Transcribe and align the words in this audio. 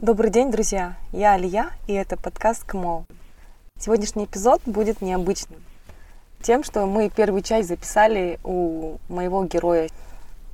Добрый 0.00 0.30
день, 0.30 0.50
друзья! 0.50 0.96
Я 1.12 1.34
Алия, 1.34 1.72
и 1.86 1.92
это 1.92 2.16
подкаст 2.16 2.64
КМО. 2.64 3.04
Сегодняшний 3.78 4.24
эпизод 4.24 4.62
будет 4.64 5.02
необычным. 5.02 5.62
Тем, 6.40 6.64
что 6.64 6.86
мы 6.86 7.10
первую 7.10 7.42
часть 7.42 7.68
записали 7.68 8.40
у 8.42 8.96
моего 9.10 9.44
героя, 9.44 9.90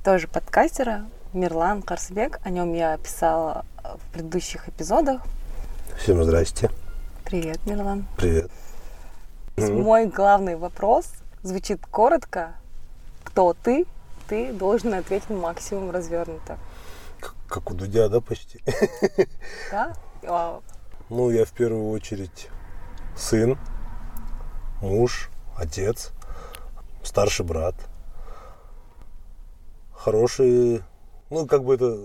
тоже 0.03 0.27
подкастера, 0.27 1.05
Мирлан 1.31 1.81
Карсбек. 1.81 2.41
О 2.43 2.49
нем 2.49 2.73
я 2.73 2.97
писала 2.97 3.63
в 3.85 4.11
предыдущих 4.11 4.67
эпизодах. 4.67 5.21
Всем 5.97 6.21
здрасте. 6.25 6.69
Привет, 7.23 7.65
Мирлан. 7.65 8.05
Привет. 8.17 8.51
Мой 9.55 10.07
главный 10.07 10.57
вопрос 10.57 11.09
звучит 11.41 11.79
коротко. 11.89 12.51
Кто 13.23 13.53
ты? 13.53 13.85
Ты 14.27 14.51
должен 14.51 14.93
ответить 14.93 15.29
максимум 15.29 15.91
развернуто. 15.91 16.57
Как, 17.19 17.35
как 17.47 17.71
у 17.71 17.73
Дудя, 17.73 18.09
да, 18.09 18.21
почти? 18.21 18.61
Да? 19.71 19.93
Вау. 20.23 20.63
Ну, 21.09 21.29
я 21.29 21.45
в 21.45 21.51
первую 21.51 21.89
очередь 21.89 22.49
сын, 23.15 23.57
муж, 24.81 25.29
отец, 25.55 26.11
старший 27.03 27.45
брат. 27.45 27.75
Хороший, 29.93 30.83
ну, 31.29 31.47
как 31.47 31.63
бы 31.63 31.75
это 31.75 31.97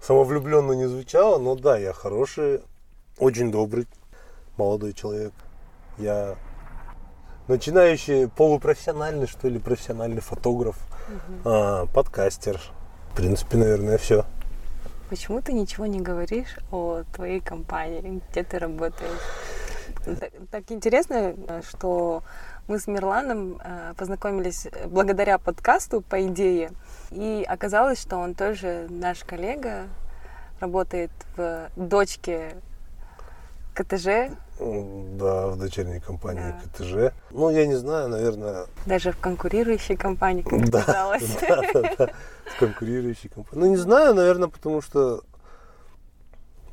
самовлюбленно 0.00 0.72
не 0.72 0.86
звучало, 0.86 1.38
но 1.38 1.54
да, 1.54 1.76
я 1.78 1.92
хороший, 1.92 2.62
очень 3.18 3.50
добрый 3.50 3.86
молодой 4.56 4.92
человек. 4.92 5.32
Я 5.98 6.36
начинающий 7.48 8.28
полупрофессиональный, 8.28 9.26
что 9.26 9.48
ли, 9.48 9.58
профессиональный 9.58 10.20
фотограф, 10.20 10.76
а, 11.44 11.86
подкастер. 11.86 12.60
В 13.16 13.18
принципе, 13.18 13.56
наверное, 13.56 13.96
все. 13.96 14.26
Почему 15.08 15.40
ты 15.40 15.54
ничего 15.54 15.86
не 15.86 16.02
говоришь 16.02 16.58
о 16.70 17.02
твоей 17.14 17.40
компании, 17.40 18.20
где 18.30 18.42
ты 18.42 18.58
работаешь? 18.58 19.22
Так, 20.04 20.32
так 20.50 20.64
интересно, 20.70 21.34
что 21.66 22.24
мы 22.68 22.78
с 22.78 22.86
Мирланом 22.86 23.58
э, 23.64 23.94
познакомились 23.96 24.68
благодаря 24.84 25.38
подкасту, 25.38 26.02
по 26.02 26.26
идее, 26.26 26.72
и 27.10 27.42
оказалось, 27.48 28.02
что 28.02 28.18
он 28.18 28.34
тоже 28.34 28.86
наш 28.90 29.24
коллега, 29.24 29.84
работает 30.60 31.10
в 31.38 31.70
дочке 31.74 32.56
КТЖ, 33.72 34.28
Да, 34.58 35.48
в 35.48 35.58
дочерней 35.58 36.00
компании 36.00 36.54
Да. 36.78 36.84
КТЖ. 36.84 37.14
Ну, 37.30 37.50
я 37.50 37.66
не 37.66 37.74
знаю, 37.74 38.08
наверное, 38.08 38.66
даже 38.86 39.12
в 39.12 39.18
конкурирующей 39.18 39.96
компании, 39.96 40.42
как 40.42 40.70
Да, 40.70 40.80
оказалось. 40.80 41.36
да, 41.48 41.62
да, 41.74 41.94
да, 41.98 42.06
с 42.50 42.58
конкурирующей 42.58 43.28
компанией. 43.28 43.66
Ну, 43.66 43.70
не 43.70 43.76
знаю, 43.76 44.14
наверное, 44.14 44.48
потому 44.48 44.80
что 44.80 45.22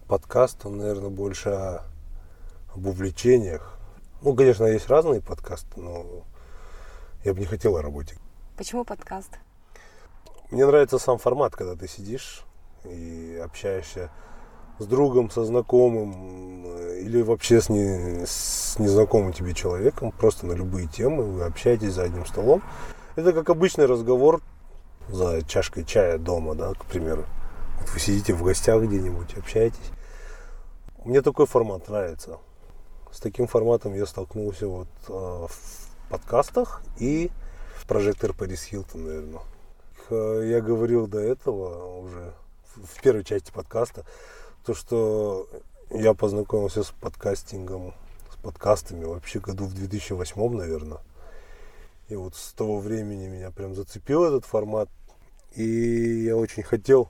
подкаст, 0.08 0.66
он, 0.66 0.78
наверное, 0.78 1.09
больше 1.09 1.50
об 2.73 2.86
увлечениях. 2.86 3.78
Ну, 4.22 4.34
конечно, 4.34 4.64
есть 4.64 4.88
разные 4.88 5.20
подкасты, 5.20 5.81
но 5.81 6.23
я 7.25 7.34
бы 7.34 7.40
не 7.42 7.45
хотел 7.45 7.75
о 7.75 7.81
работе. 7.81 8.16
Почему 8.58 8.86
подкаст? 8.86 9.40
Мне 10.52 10.66
нравится 10.66 11.00
сам 11.00 11.18
формат, 11.18 11.56
когда 11.56 11.75
ты 11.75 11.88
сидишь 11.88 12.44
и 12.86 13.42
общаешься 13.44 14.09
с 14.80 14.86
другом, 14.86 15.30
со 15.30 15.44
знакомым 15.44 16.66
э, 16.66 17.02
или 17.02 17.22
вообще 17.22 17.62
с, 17.62 17.70
не, 17.70 18.26
с 18.26 18.78
незнакомым 18.80 19.34
тебе 19.34 19.54
человеком, 19.54 20.12
просто 20.12 20.46
на 20.46 20.54
любые 20.54 20.88
темы, 20.88 21.24
вы 21.24 21.44
общаетесь 21.44 21.94
за 21.94 22.04
одним 22.04 22.26
столом. 22.26 22.64
Это 23.16 23.34
как 23.34 23.50
обычный 23.50 23.86
разговор 23.86 24.42
за 25.10 25.44
чашкой 25.44 25.84
чая 25.84 26.18
дома, 26.18 26.56
да, 26.56 26.74
к 26.74 26.86
примеру. 26.86 27.26
Вот 27.80 27.90
вы 27.90 28.00
сидите 28.00 28.34
в 28.34 28.44
гостях 28.44 28.82
где-нибудь, 28.82 29.38
общаетесь. 29.38 29.92
Мне 31.04 31.22
такой 31.22 31.46
формат 31.46 31.90
нравится. 31.90 32.40
С 33.12 33.20
таким 33.20 33.48
форматом 33.48 33.94
я 33.94 34.06
столкнулся 34.06 34.68
вот 34.68 34.88
э, 35.08 35.12
в 35.12 36.10
подкастах 36.10 36.82
и 36.98 37.30
прожектор 37.88 38.34
Парис 38.34 38.64
Хилтон, 38.64 39.06
наверное. 39.06 39.42
Я 40.09 40.62
говорил 40.62 41.08
до 41.08 41.20
этого 41.20 42.00
уже 42.00 42.34
в 42.76 43.02
первой 43.02 43.24
части 43.24 43.52
подкаста, 43.52 44.06
то, 44.63 44.74
что 44.74 45.47
я 45.90 46.13
познакомился 46.13 46.84
с 46.84 46.91
подкастингом, 46.91 47.94
с 48.31 48.35
подкастами 48.38 49.03
вообще 49.03 49.40
году 49.40 49.66
в 49.66 49.74
2008, 49.74 50.56
наверное. 50.56 51.00
И 52.07 52.16
вот 52.16 52.35
с 52.35 52.53
того 52.53 52.79
времени 52.79 53.28
меня 53.28 53.52
прям 53.52 53.75
зацепил 53.75 54.23
этот 54.23 54.46
формат. 54.46 54.90
И 55.56 56.23
я 56.25 56.35
очень 56.35 56.63
хотел 56.63 57.09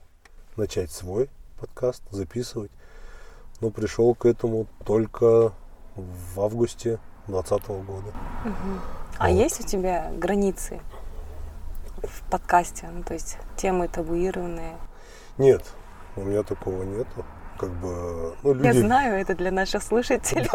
начать 0.56 0.90
свой 0.90 1.30
подкаст, 1.58 2.02
записывать. 2.10 2.70
Но 3.60 3.70
пришел 3.70 4.14
к 4.14 4.26
этому 4.26 4.66
только 4.84 5.52
в 5.94 6.40
августе 6.40 6.98
2020 7.26 7.68
года. 7.86 8.12
А 9.18 9.28
Вот. 9.28 9.36
есть 9.36 9.60
у 9.60 9.66
тебя 9.66 10.10
границы 10.12 10.80
в 12.02 12.30
подкасте? 12.30 12.88
Ну, 12.92 13.02
то 13.02 13.14
есть 13.14 13.38
темы 13.56 13.88
табуированные? 13.88 14.76
Нет, 15.38 15.64
у 16.16 16.22
меня 16.22 16.42
такого 16.42 16.82
нету. 16.82 17.24
Как 17.58 17.70
бы, 17.70 18.34
ну, 18.42 18.54
люди... 18.54 18.66
Я 18.66 18.72
знаю 18.72 19.20
это 19.20 19.34
для 19.34 19.50
наших 19.50 19.82
слушателей, 19.82 20.48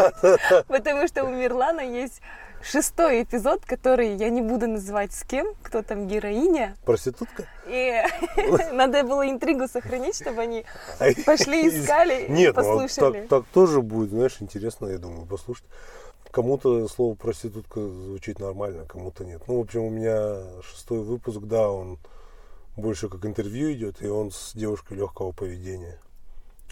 потому 0.67 1.07
что 1.07 1.23
у 1.23 1.29
Мирлана 1.29 1.81
есть 1.81 2.21
шестой 2.61 3.23
эпизод, 3.23 3.65
который 3.65 4.15
я 4.15 4.29
не 4.29 4.41
буду 4.41 4.67
называть 4.67 5.13
с 5.13 5.23
кем, 5.23 5.53
кто 5.61 5.81
там 5.81 6.07
героиня. 6.07 6.75
Проститутка? 6.85 7.47
И 7.67 8.01
надо 8.73 9.03
было 9.03 9.29
интригу 9.29 9.67
сохранить, 9.67 10.15
чтобы 10.15 10.41
они 10.41 10.65
А 10.99 11.09
пошли, 11.25 11.69
искали 11.69 12.25
и 12.25 12.31
Нет, 12.31 12.55
ну, 12.55 12.61
а 12.61 12.63
послушали. 12.63 13.21
так, 13.21 13.29
так 13.29 13.45
тоже 13.53 13.81
будет, 13.81 14.09
знаешь, 14.09 14.38
интересно, 14.39 14.88
я 14.88 14.97
думаю, 14.97 15.25
послушать. 15.25 15.65
Кому-то 16.31 16.88
слово 16.88 17.15
проститутка 17.15 17.79
звучит 17.79 18.39
нормально, 18.39 18.85
кому-то 18.85 19.25
нет. 19.25 19.41
Ну, 19.47 19.57
в 19.57 19.61
общем, 19.61 19.83
у 19.83 19.89
меня 19.89 20.43
шестой 20.61 20.99
выпуск, 20.99 21.39
да, 21.41 21.71
он 21.71 21.97
больше 22.77 23.09
как 23.09 23.25
интервью 23.25 23.71
идет, 23.73 24.01
и 24.01 24.07
он 24.07 24.31
с 24.31 24.53
девушкой 24.53 24.97
легкого 24.97 25.31
поведения. 25.31 25.99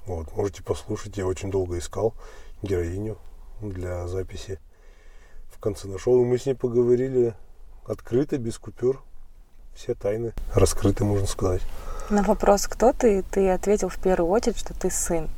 Вот, 0.07 0.33
можете 0.37 0.63
послушать, 0.63 1.17
я 1.17 1.27
очень 1.27 1.51
долго 1.51 1.77
искал 1.77 2.13
героиню 2.61 3.17
для 3.61 4.07
записи. 4.07 4.57
В 5.53 5.59
конце 5.59 5.87
нашел, 5.89 6.21
и 6.21 6.25
мы 6.25 6.37
с 6.37 6.45
ней 6.45 6.53
поговорили 6.53 7.33
открыто, 7.85 8.37
без 8.37 8.57
купюр. 8.57 9.03
Все 9.75 9.93
тайны 9.95 10.33
раскрыты, 10.55 11.03
можно 11.03 11.27
сказать. 11.27 11.61
На 12.09 12.23
вопрос, 12.23 12.67
кто 12.67 12.93
ты, 12.93 13.21
ты 13.21 13.49
ответил 13.49 13.89
в 13.89 13.97
первую 13.97 14.31
очередь, 14.31 14.57
что 14.57 14.73
ты 14.73 14.89
сын. 14.89 15.29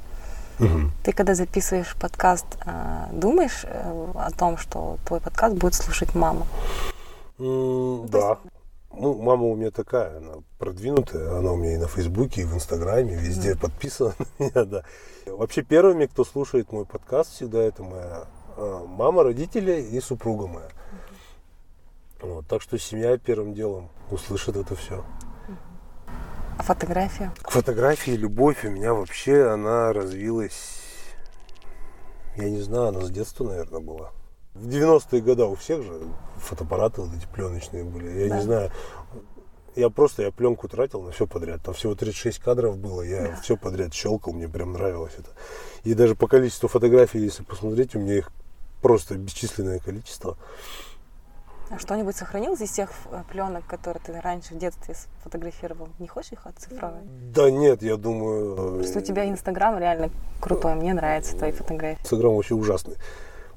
Мгм. 0.59 0.91
Ты 1.03 1.13
когда 1.13 1.34
записываешь 1.34 1.96
подкаст, 2.00 2.46
а, 2.62 3.09
думаешь 3.12 3.62
э, 3.63 4.12
о 4.16 4.29
том, 4.31 4.58
что 4.58 4.97
твой 5.06 5.19
подкаст 5.19 5.56
будет 5.56 5.74
слушать 5.74 6.13
мама? 6.13 6.46
То 7.38 8.06
Да. 8.09 8.38
Ну, 8.99 9.15
мама 9.15 9.45
у 9.45 9.55
меня 9.55 9.71
такая, 9.71 10.17
она 10.17 10.43
продвинутая, 10.57 11.37
она 11.37 11.53
у 11.53 11.55
меня 11.55 11.75
и 11.75 11.77
на 11.77 11.87
Фейсбуке, 11.87 12.41
и 12.41 12.43
в 12.43 12.53
Инстаграме, 12.53 13.15
везде 13.15 13.55
подписана 13.55 14.13
на 14.19 14.43
меня, 14.43 14.65
да. 14.65 14.83
Вообще 15.25 15.61
первыми, 15.61 16.05
кто 16.05 16.25
слушает 16.25 16.73
мой 16.73 16.85
подкаст, 16.85 17.31
всегда 17.31 17.59
это 17.59 17.81
моя 17.81 18.27
а, 18.57 18.85
мама, 18.85 19.23
родители 19.23 19.81
и 19.81 20.01
супруга 20.01 20.47
моя. 20.47 20.67
Вот, 22.19 22.45
так 22.47 22.61
что 22.61 22.77
семья 22.77 23.17
первым 23.17 23.53
делом 23.53 23.89
услышит 24.11 24.57
это 24.57 24.75
все. 24.75 25.05
А 26.57 26.63
фотография? 26.63 27.31
К 27.41 27.51
фотографии 27.51 28.11
любовь 28.11 28.66
у 28.66 28.69
меня 28.69 28.93
вообще, 28.93 29.47
она 29.47 29.93
развилась, 29.93 30.81
я 32.35 32.49
не 32.49 32.59
знаю, 32.59 32.89
она 32.89 32.99
с 32.99 33.11
детства, 33.11 33.45
наверное, 33.45 33.79
была. 33.79 34.11
В 34.53 34.67
90-е 34.67 35.21
годы 35.21 35.43
у 35.43 35.55
всех 35.55 35.83
же 35.83 36.01
фотоаппараты 36.37 37.01
вот 37.01 37.11
эти 37.15 37.27
пленочные 37.27 37.83
были. 37.83 38.23
Я 38.23 38.29
Да. 38.29 38.35
не 38.37 38.41
знаю, 38.41 38.71
я 39.75 39.89
просто, 39.89 40.23
я 40.23 40.31
пленку 40.31 40.67
тратил 40.67 41.01
на 41.01 41.11
все 41.11 41.27
подряд. 41.27 41.61
Там 41.63 41.73
всего 41.73 41.95
36 41.95 42.39
кадров 42.39 42.77
было, 42.77 43.01
я 43.01 43.35
все 43.37 43.55
подряд 43.55 43.93
щелкал, 43.93 44.33
мне 44.33 44.47
прям 44.49 44.73
нравилось 44.73 45.13
это. 45.17 45.29
И 45.84 45.93
даже 45.93 46.16
по 46.16 46.28
количеству 46.28 46.67
фотографий, 46.67 47.19
если 47.19 47.43
посмотреть, 47.43 47.96
у 47.96 47.99
меня 47.99 48.17
их 48.17 48.31
просто 48.81 49.16
бесчисленное 49.16 49.79
количество. 49.79 50.37
А 51.69 51.78
что-нибудь 51.78 52.16
сохранилось 52.16 52.61
из 52.61 52.72
тех 52.72 52.91
пленок, 53.31 53.63
которые 53.67 54.02
ты 54.03 54.19
раньше 54.19 54.55
в 54.55 54.57
детстве 54.57 54.95
сфотографировал? 55.22 55.90
Не 55.99 56.07
хочешь 56.07 56.31
их 56.31 56.47
оцифровать? 56.47 57.03
Да 57.31 57.52
нет, 57.52 57.84
я 57.84 57.95
думаю... 57.95 58.78
Просто 58.79 58.99
у 58.99 59.02
тебя 59.03 59.29
Инстаграм 59.29 59.78
реально 59.78 60.09
крутой. 60.41 60.73
Мне 60.73 60.95
нравятся 60.95 61.37
твои 61.37 61.52
фотографии. 61.52 62.02
Инстаграм 62.02 62.34
вообще 62.35 62.55
ужасный. 62.55 62.95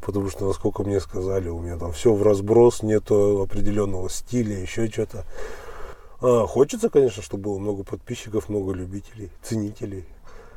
Потому 0.04 0.31
что, 0.31 0.46
насколько 0.46 0.82
мне 0.82 1.00
сказали, 1.00 1.49
у 1.49 1.60
меня 1.60 1.78
там 1.78 1.93
все 1.93 2.12
в 2.12 2.22
разброс, 2.22 2.82
нету 2.82 3.43
определенного 3.43 4.10
стиля, 4.10 4.58
еще 4.58 4.88
что-то. 4.88 5.25
А, 6.20 6.46
хочется, 6.46 6.90
конечно, 6.90 7.22
чтобы 7.22 7.44
было 7.44 7.58
много 7.58 7.84
подписчиков, 7.84 8.49
много 8.49 8.72
любителей, 8.72 9.31
ценителей, 9.43 10.04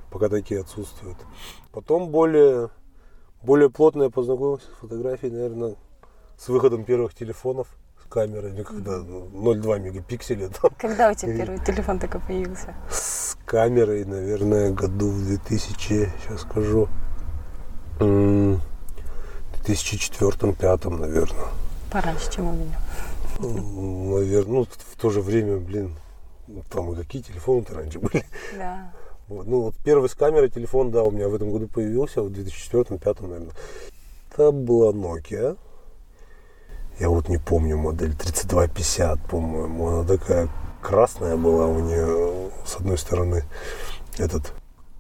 пока 0.10 0.30
такие 0.30 0.62
отсутствуют. 0.62 1.18
Потом 1.72 2.10
более, 2.10 2.70
более 3.44 3.70
плотно 3.70 4.04
я 4.04 4.10
познакомился 4.10 4.66
с 4.66 4.80
фотографией, 4.80 5.32
наверное, 5.32 5.76
с 6.38 6.48
выходом 6.50 6.84
первых 6.84 7.14
телефонов, 7.14 7.68
камерами, 8.10 8.64
когда 8.64 9.00
ну, 9.00 9.28
0,2 9.54 9.80
мегапикселя 9.80 10.50
там. 10.50 10.72
Когда 10.80 11.12
у 11.12 11.14
тебя 11.14 11.38
первый 11.38 11.60
телефон 11.60 12.00
такой 12.00 12.22
появился? 12.22 12.74
С 12.90 13.38
камерой, 13.46 14.06
наверное, 14.06 14.72
году 14.72 15.10
в 15.10 15.26
2000, 15.26 15.78
сейчас 15.78 16.42
скажу, 16.42 16.88
2004-2005, 19.66 20.90
наверное. 20.90 21.48
Пораньше, 21.92 22.32
чем 22.32 22.48
у 22.48 22.54
меня. 22.54 22.80
Наверное, 23.40 24.54
ну, 24.54 24.66
в 24.66 25.02
то 25.02 25.10
же 25.10 25.22
время, 25.22 25.58
блин, 25.58 25.96
там 26.70 26.92
и 26.92 26.96
какие 26.96 27.22
телефоны-то 27.22 27.76
раньше 27.76 28.00
были. 28.00 28.26
Да. 28.58 28.92
Вот. 29.28 29.48
Ну, 29.48 29.62
вот 29.62 29.76
первый 29.84 30.10
с 30.10 30.14
камерой 30.14 30.50
телефон, 30.50 30.92
да, 30.92 31.04
у 31.04 31.12
меня 31.12 31.28
в 31.28 31.36
этом 31.36 31.52
году 31.52 31.68
появился, 31.68 32.22
в 32.22 32.28
2004-2005, 32.28 33.22
наверное. 33.28 33.54
Это 34.32 34.52
была 34.52 34.92
Nokia. 34.92 35.58
Я 37.00 37.10
вот 37.10 37.28
не 37.28 37.38
помню 37.38 37.78
модель 37.78 38.16
3250, 38.16 39.22
по-моему. 39.28 39.88
Она 39.88 40.08
такая 40.08 40.50
красная 40.82 41.36
была 41.36 41.66
у 41.66 41.80
нее, 41.80 42.52
с 42.66 42.76
одной 42.76 42.98
стороны, 42.98 43.44
этот, 44.18 44.54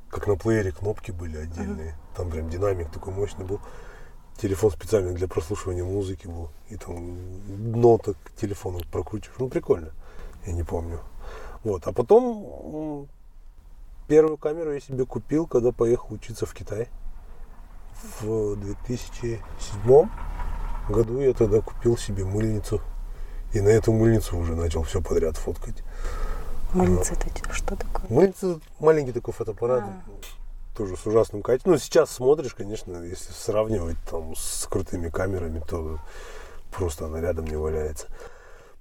как 0.09 0.27
на 0.27 0.35
плеере 0.35 0.71
кнопки 0.71 1.11
были 1.11 1.37
отдельные. 1.37 1.91
Uh-huh. 1.91 2.17
Там 2.17 2.31
прям 2.31 2.49
динамик 2.49 2.89
такой 2.91 3.13
мощный 3.13 3.45
был. 3.45 3.61
Телефон 4.37 4.71
специально 4.71 5.13
для 5.13 5.27
прослушивания 5.27 5.83
музыки 5.83 6.27
был. 6.27 6.49
И 6.69 6.75
там 6.75 7.17
ноток 7.47 8.17
телефона 8.35 8.79
прокручиваешь. 8.91 9.39
Ну, 9.39 9.47
прикольно. 9.47 9.91
Я 10.45 10.53
не 10.53 10.63
помню. 10.63 10.99
Вот. 11.63 11.87
А 11.87 11.93
потом 11.93 13.07
первую 14.07 14.37
камеру 14.37 14.73
я 14.73 14.79
себе 14.79 15.05
купил, 15.05 15.47
когда 15.47 15.71
поехал 15.71 16.13
учиться 16.13 16.45
в 16.45 16.53
Китай. 16.53 16.89
В 18.19 18.55
2007 18.57 20.09
году 20.89 21.19
я 21.19 21.33
тогда 21.33 21.61
купил 21.61 21.97
себе 21.97 22.25
мыльницу. 22.25 22.81
И 23.53 23.61
на 23.61 23.69
эту 23.69 23.93
мыльницу 23.93 24.37
уже 24.37 24.53
начал 24.55 24.83
все 24.83 25.01
подряд 25.01 25.37
фоткать. 25.37 25.81
Мыльница 26.73 27.13
это 27.13 27.53
что 27.53 27.77
такое? 27.77 28.05
Мыльница 28.09 28.59
маленький 28.79 29.13
такой 29.13 29.33
фотоаппарат. 29.33 29.83
А. 29.83 30.01
Тоже 30.75 30.97
с 30.97 31.05
ужасным 31.05 31.41
качеством. 31.41 31.73
Ну, 31.73 31.79
сейчас 31.79 32.11
смотришь, 32.11 32.53
конечно, 32.53 32.97
если 33.03 33.31
сравнивать 33.31 33.97
там 34.09 34.35
с 34.35 34.67
крутыми 34.69 35.09
камерами, 35.09 35.63
то 35.65 35.99
просто 36.71 37.05
она 37.05 37.21
рядом 37.21 37.45
не 37.45 37.55
валяется. 37.55 38.07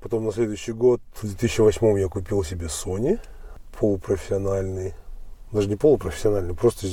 Потом 0.01 0.25
на 0.25 0.33
следующий 0.33 0.73
год, 0.73 1.01
в 1.15 1.23
2008 1.23 1.99
я 1.99 2.09
купил 2.09 2.43
себе 2.43 2.67
Sony 2.67 3.21
полупрофессиональный. 3.79 4.95
Даже 5.53 5.69
не 5.69 5.77
полупрофессиональный, 5.77 6.55
просто 6.55 6.89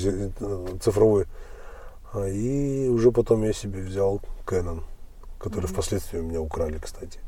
цифровой. 0.79 1.25
А, 2.13 2.27
и 2.27 2.87
уже 2.87 3.11
потом 3.11 3.43
я 3.43 3.53
себе 3.53 3.81
взял 3.81 4.21
Canon, 4.45 4.83
который 5.39 5.65
mm-hmm. 5.65 5.73
впоследствии 5.73 6.19
у 6.19 6.23
меня 6.23 6.41
украли, 6.41 6.77
кстати. 6.77 7.19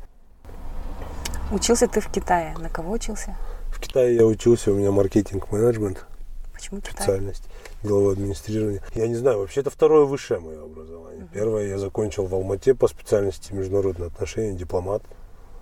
Учился 1.50 1.88
ты 1.88 2.00
в 2.00 2.08
Китае. 2.08 2.56
На 2.58 2.68
кого 2.68 2.92
учился? 2.92 3.36
В 3.70 3.80
Китае 3.80 4.16
я 4.16 4.26
учился, 4.26 4.70
у 4.72 4.76
меня 4.76 4.92
маркетинг-менеджмент. 4.92 6.06
Почему 6.64 6.80
специальность? 6.80 7.42
Китай? 7.44 7.88
Деловое 7.90 8.12
администрирование. 8.14 8.82
Я 8.94 9.06
не 9.06 9.16
знаю, 9.16 9.38
вообще 9.40 9.60
это 9.60 9.70
второе 9.70 10.04
высшее 10.04 10.40
мое 10.40 10.64
образование. 10.64 11.24
Угу. 11.24 11.34
Первое 11.34 11.68
я 11.68 11.78
закончил 11.78 12.26
в 12.26 12.34
Алмате 12.34 12.74
по 12.74 12.88
специальности 12.88 13.52
международные 13.52 14.06
отношения, 14.06 14.56
дипломат. 14.56 15.02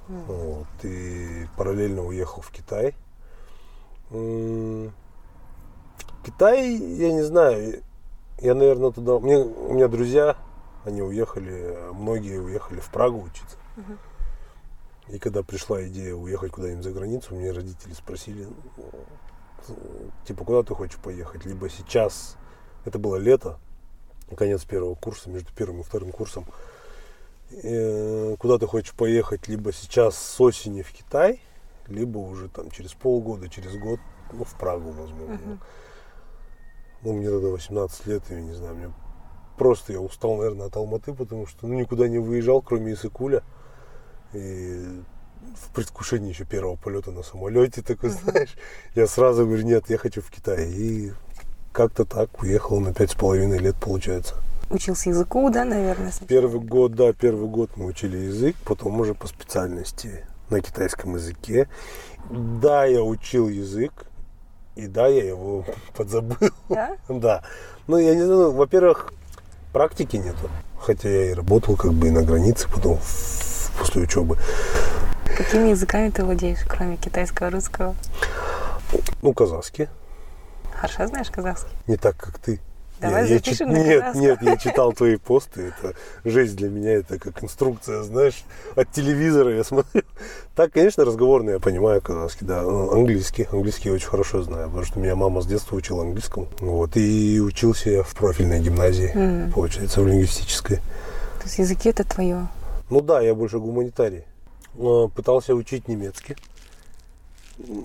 Угу. 0.08 0.32
Вот, 0.32 0.84
и 0.84 1.46
параллельно 1.56 2.04
уехал 2.06 2.42
в 2.42 2.50
Китай. 2.50 2.94
Китай, 6.24 6.72
я 6.76 7.12
не 7.12 7.22
знаю, 7.22 7.82
я, 8.38 8.54
наверное, 8.54 8.92
туда... 8.92 9.18
Мне, 9.18 9.38
у 9.38 9.74
меня 9.74 9.88
друзья, 9.88 10.36
они 10.84 11.02
уехали, 11.02 11.78
многие 11.94 12.38
уехали 12.38 12.78
в 12.78 12.90
Прагу 12.90 13.22
учиться. 13.22 13.56
Угу. 13.76 15.16
И 15.16 15.18
когда 15.18 15.42
пришла 15.42 15.82
идея 15.88 16.14
уехать 16.14 16.52
куда-нибудь 16.52 16.84
за 16.84 16.92
границу, 16.92 17.34
мне 17.34 17.50
родители 17.50 17.92
спросили, 17.92 18.46
типа, 20.26 20.44
куда 20.44 20.62
ты 20.62 20.74
хочешь 20.74 20.98
поехать? 20.98 21.44
Либо 21.44 21.68
сейчас, 21.68 22.36
это 22.84 22.98
было 22.98 23.16
лето, 23.16 23.58
конец 24.36 24.64
первого 24.64 24.94
курса, 24.94 25.30
между 25.30 25.52
первым 25.54 25.80
и 25.80 25.84
вторым 25.84 26.12
курсом, 26.12 26.46
э, 27.50 28.36
куда 28.38 28.58
ты 28.58 28.66
хочешь 28.66 28.94
поехать, 28.94 29.48
либо 29.48 29.72
сейчас 29.72 30.16
с 30.16 30.40
осени 30.40 30.82
в 30.82 30.92
Китай, 30.92 31.40
либо 31.86 32.18
уже 32.18 32.48
там 32.48 32.70
через 32.70 32.92
полгода, 32.92 33.48
через 33.48 33.76
год, 33.76 34.00
ну, 34.32 34.44
в 34.44 34.54
Прагу, 34.54 34.90
возможно. 34.90 35.34
Uh-huh. 35.34 35.58
Ну, 37.02 37.12
мне 37.14 37.28
тогда 37.28 37.48
18 37.48 38.06
лет, 38.06 38.22
я 38.30 38.40
не 38.40 38.52
знаю, 38.52 38.76
мне 38.76 38.92
просто 39.58 39.92
я 39.92 40.00
устал, 40.00 40.36
наверное, 40.36 40.66
от 40.66 40.76
Алматы, 40.76 41.12
потому 41.12 41.46
что 41.46 41.66
ну, 41.66 41.74
никуда 41.74 42.08
не 42.08 42.18
выезжал, 42.18 42.62
кроме 42.62 42.94
Исыкуля. 42.94 43.42
И 44.32 45.02
в 45.56 45.74
предвкушении 45.74 46.30
еще 46.30 46.44
первого 46.44 46.76
полета 46.76 47.10
на 47.10 47.22
самолете, 47.22 47.82
такой, 47.82 48.10
знаешь, 48.10 48.54
я 48.94 49.06
сразу 49.06 49.44
говорю, 49.46 49.64
нет, 49.64 49.84
я 49.88 49.98
хочу 49.98 50.20
в 50.20 50.30
Китай. 50.30 50.70
И 50.70 51.12
как-то 51.72 52.04
так 52.04 52.42
уехал 52.42 52.80
на 52.80 52.92
пять 52.92 53.10
с 53.10 53.14
половиной 53.14 53.58
лет, 53.58 53.76
получается. 53.76 54.34
Учился 54.70 55.10
языку, 55.10 55.50
да, 55.50 55.64
наверное? 55.64 56.10
Сначала? 56.10 56.28
Первый 56.28 56.60
год, 56.60 56.94
да, 56.94 57.12
первый 57.12 57.48
год 57.48 57.70
мы 57.76 57.86
учили 57.86 58.16
язык, 58.18 58.56
потом 58.64 58.98
уже 59.00 59.14
по 59.14 59.26
специальности 59.26 60.24
на 60.50 60.60
китайском 60.60 61.16
языке. 61.16 61.68
Да, 62.30 62.84
я 62.84 63.02
учил 63.02 63.48
язык, 63.48 64.06
и 64.76 64.86
да, 64.86 65.08
я 65.08 65.24
его 65.24 65.64
подзабыл. 65.96 66.36
Да? 66.68 66.96
да. 67.08 67.42
Ну, 67.86 67.98
я 67.98 68.14
не 68.14 68.22
знаю, 68.22 68.52
во-первых, 68.52 69.12
практики 69.72 70.16
нету. 70.16 70.50
Хотя 70.78 71.08
я 71.08 71.30
и 71.30 71.34
работал 71.34 71.76
как 71.76 71.92
бы 71.92 72.08
и 72.08 72.10
на 72.10 72.22
границе 72.22 72.68
потом 72.68 72.98
после 73.78 74.02
учебы. 74.02 74.38
Какими 75.36 75.70
языками 75.70 76.10
ты 76.10 76.24
владеешь, 76.24 76.58
кроме 76.68 76.96
китайского, 76.96 77.50
русского? 77.50 77.94
Ну, 79.22 79.32
казахский. 79.32 79.88
Хорошо 80.74 81.06
знаешь 81.06 81.30
казахский? 81.30 81.72
Не 81.86 81.96
так, 81.96 82.16
как 82.16 82.38
ты. 82.38 82.60
Давай 83.00 83.28
я, 83.28 83.40
я, 83.42 83.66
на 83.66 83.72
Нет, 83.72 84.14
нет, 84.14 84.42
я 84.42 84.56
читал 84.56 84.92
твои 84.92 85.16
посты. 85.16 85.72
Это 85.72 85.94
жизнь 86.24 86.56
для 86.56 86.68
меня, 86.68 86.92
это 86.92 87.18
как 87.18 87.42
инструкция, 87.42 88.02
знаешь, 88.02 88.44
от 88.76 88.92
телевизора 88.92 89.56
я 89.56 89.64
смотрю. 89.64 90.02
Так, 90.54 90.72
конечно, 90.72 91.04
разговорный 91.04 91.54
я 91.54 91.58
понимаю 91.58 92.00
казахский, 92.00 92.46
да. 92.46 92.62
Ну, 92.62 92.92
английский. 92.92 93.48
Английский 93.50 93.88
я 93.88 93.94
очень 93.94 94.08
хорошо 94.08 94.42
знаю, 94.42 94.68
потому 94.68 94.84
что 94.84 95.00
меня 95.00 95.16
мама 95.16 95.40
с 95.40 95.46
детства 95.46 95.74
учила 95.74 96.02
английскому. 96.02 96.48
Вот. 96.60 96.96
И 96.96 97.40
учился 97.40 97.90
я 97.90 98.02
в 98.02 98.14
профильной 98.14 98.60
гимназии, 98.60 99.12
mm. 99.14 99.52
получается, 99.52 100.00
в 100.00 100.06
лингвистической. 100.06 100.76
То 100.76 101.44
есть 101.44 101.58
языки 101.58 101.88
это 101.88 102.04
твое? 102.04 102.46
Ну 102.90 103.00
да, 103.00 103.20
я 103.20 103.34
больше 103.34 103.58
гуманитарий. 103.58 104.24
Пытался 104.74 105.54
учить 105.54 105.88
немецкий. 105.88 106.36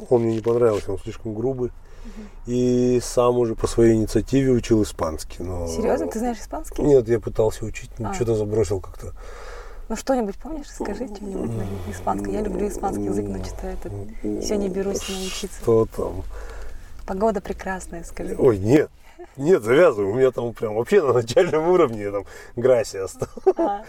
Он 0.10 0.22
мне 0.24 0.36
не 0.36 0.42
понравился, 0.42 0.92
он 0.92 1.00
слишком 1.00 1.34
грубый. 1.34 1.72
И 2.45 3.00
сам 3.04 3.38
уже 3.38 3.56
по 3.56 3.68
своей 3.68 3.95
инициативе 3.95 4.51
учил 4.51 4.81
испанский. 4.84 5.44
Но... 5.44 5.68
Серьезно? 5.68 6.07
Ты 6.07 6.19
знаешь 6.19 6.38
испанский? 6.38 6.81
Нет, 6.81 7.07
я 7.09 7.19
пытался 7.19 7.66
учить, 7.66 7.92
но 8.00 8.12
а. 8.12 8.14
что-то 8.14 8.35
забросил 8.35 8.80
как-то. 8.80 9.14
Ну 9.90 9.95
что-нибудь 9.95 10.35
помнишь? 10.38 10.69
Скажи 10.69 11.07
что-нибудь 11.07 11.52
на 11.52 11.92
испанском. 11.92 12.31
Я 12.31 12.42
люблю 12.42 12.68
испанский 12.68 13.06
язык, 13.06 13.26
но 13.28 13.44
что-то 13.44 13.68
это 13.68 13.92
все 14.42 14.56
не 14.56 14.69
берусь 14.69 15.07
научиться. 15.09 15.62
Что 15.62 15.85
там? 15.85 16.23
Погода 17.06 17.42
прекрасная, 17.42 18.04
скажи. 18.04 18.35
Ой, 18.38 18.57
нет. 18.57 18.90
Нет, 19.38 19.64
завязывай. 19.64 20.12
У 20.12 20.16
меня 20.16 20.31
там 20.31 20.54
прям 20.54 20.76
вообще 20.76 21.02
на 21.02 21.14
начальном 21.14 21.69
уровне 21.69 22.12
там 22.12 22.26
грасия 22.56 23.06
осталась. 23.06 23.57
А. 23.57 23.83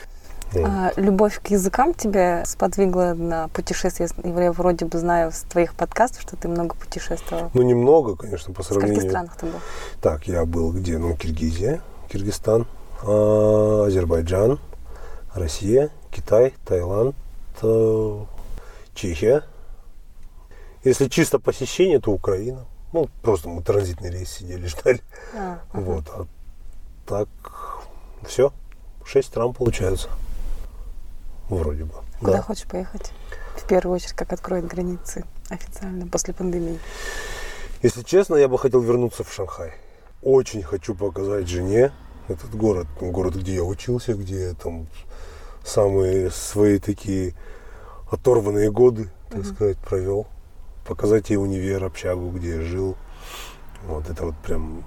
А, 0.55 0.93
любовь 0.97 1.41
к 1.43 1.49
языкам 1.49 1.95
тебя 1.95 2.45
сподвигла 2.47 3.15
на 3.15 3.49
путешествие. 3.49 4.09
Я 4.25 4.53
вроде 4.53 4.87
бы 4.87 4.99
знаю 4.99 5.31
с 5.33 5.43
твоих 5.43 5.75
подкастов, 5.75 6.23
что 6.23 6.37
ты 6.37 6.49
много 6.49 6.75
путешествовал. 6.75 7.51
Ну, 7.55 7.63
немного, 7.63 8.17
конечно, 8.17 8.55
по 8.55 8.63
сравнению. 8.63 8.95
В 8.95 8.99
каких 8.99 9.11
странах 9.11 9.37
ты 9.37 9.47
был? 9.47 9.61
Так, 10.01 10.27
я 10.27 10.45
был 10.45 10.73
где? 10.73 10.99
Ну, 10.99 11.15
Киргизия, 11.17 11.83
Киргизстан, 12.11 12.67
а, 13.03 13.85
Азербайджан, 13.87 14.59
Россия, 15.35 15.91
Китай, 16.11 16.55
Таиланд, 16.65 17.15
э, 17.63 18.25
Чехия. 18.95 19.45
Если 20.85 21.09
чисто 21.09 21.39
посещение, 21.39 22.01
то 22.01 22.11
Украина. 22.11 22.65
Ну, 22.93 23.09
просто 23.23 23.49
мы 23.49 23.63
транзитный 23.63 24.11
рейс 24.11 24.31
сидели, 24.31 24.67
ждали. 24.69 25.01
А, 25.37 25.59
ага. 25.73 25.83
Вот. 25.83 26.05
А 26.09 26.27
так, 27.07 27.29
все. 28.27 28.53
Шесть 29.05 29.29
стран 29.29 29.53
получается. 29.53 30.09
Вроде 31.49 31.85
бы. 31.85 31.95
Куда 32.21 32.33
да. 32.33 32.43
хочешь 32.43 32.67
поехать? 32.67 33.13
В 33.57 33.67
первую 33.67 33.97
очередь, 33.97 34.13
как 34.13 34.33
откроют 34.33 34.67
границы 34.67 35.25
официально 35.49 36.07
после 36.07 36.35
пандемии? 36.35 36.79
Если 37.83 38.03
честно, 38.03 38.35
я 38.37 38.49
бы 38.49 38.59
хотел 38.59 38.81
вернуться 38.81 39.25
в 39.25 39.33
Шанхай. 39.33 39.73
Очень 40.23 40.63
хочу 40.63 40.95
показать 40.95 41.49
жене 41.49 41.93
этот 42.29 42.55
город, 42.55 42.87
город, 43.01 43.37
где 43.37 43.55
я 43.55 43.65
учился, 43.65 44.15
где 44.15 44.55
там 44.55 44.89
самые 45.65 46.31
свои 46.31 46.79
такие 46.79 47.35
оторванные 48.11 48.71
годы, 48.71 49.11
так 49.31 49.41
uh-huh. 49.41 49.55
сказать, 49.55 49.79
провел. 49.79 50.27
Показать 50.87 51.31
ей 51.31 51.37
универ, 51.37 51.85
общагу, 51.85 52.31
где 52.31 52.57
я 52.57 52.63
жил. 52.63 52.97
Вот 53.87 54.09
это 54.11 54.27
вот 54.27 54.37
прям... 54.39 54.83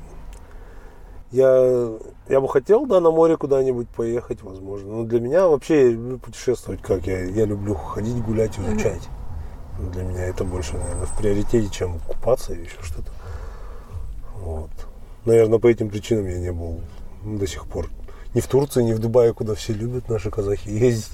Я, 1.31 1.91
я 2.27 2.41
бы 2.41 2.49
хотел, 2.49 2.85
да, 2.85 2.99
на 2.99 3.09
море 3.09 3.37
куда-нибудь 3.37 3.87
поехать, 3.89 4.41
возможно. 4.41 4.97
Но 4.97 5.03
для 5.03 5.21
меня 5.21 5.47
вообще 5.47 5.85
я 5.85 5.91
люблю 5.91 6.17
путешествовать 6.17 6.81
как. 6.81 7.07
Я, 7.07 7.23
я 7.23 7.45
люблю 7.45 7.73
ходить, 7.75 8.21
гулять, 8.21 8.59
изучать. 8.59 9.07
Для 9.79 10.03
меня 10.03 10.25
это 10.25 10.43
больше, 10.43 10.73
наверное, 10.73 11.05
в 11.05 11.17
приоритете, 11.17 11.69
чем 11.69 11.99
купаться 11.99 12.53
или 12.53 12.63
еще 12.63 12.81
что-то. 12.81 13.11
Вот. 14.41 14.69
Наверное, 15.25 15.59
по 15.59 15.67
этим 15.67 15.89
причинам 15.89 16.27
я 16.27 16.37
не 16.37 16.51
был 16.51 16.81
до 17.23 17.47
сих 17.47 17.65
пор. 17.65 17.89
Ни 18.33 18.41
в 18.41 18.47
Турции, 18.47 18.83
ни 18.83 18.93
в 18.93 18.99
Дубае, 18.99 19.33
куда 19.33 19.55
все 19.55 19.73
любят 19.73 20.09
наши 20.09 20.29
казахи 20.29 20.69
ездить. 20.69 21.11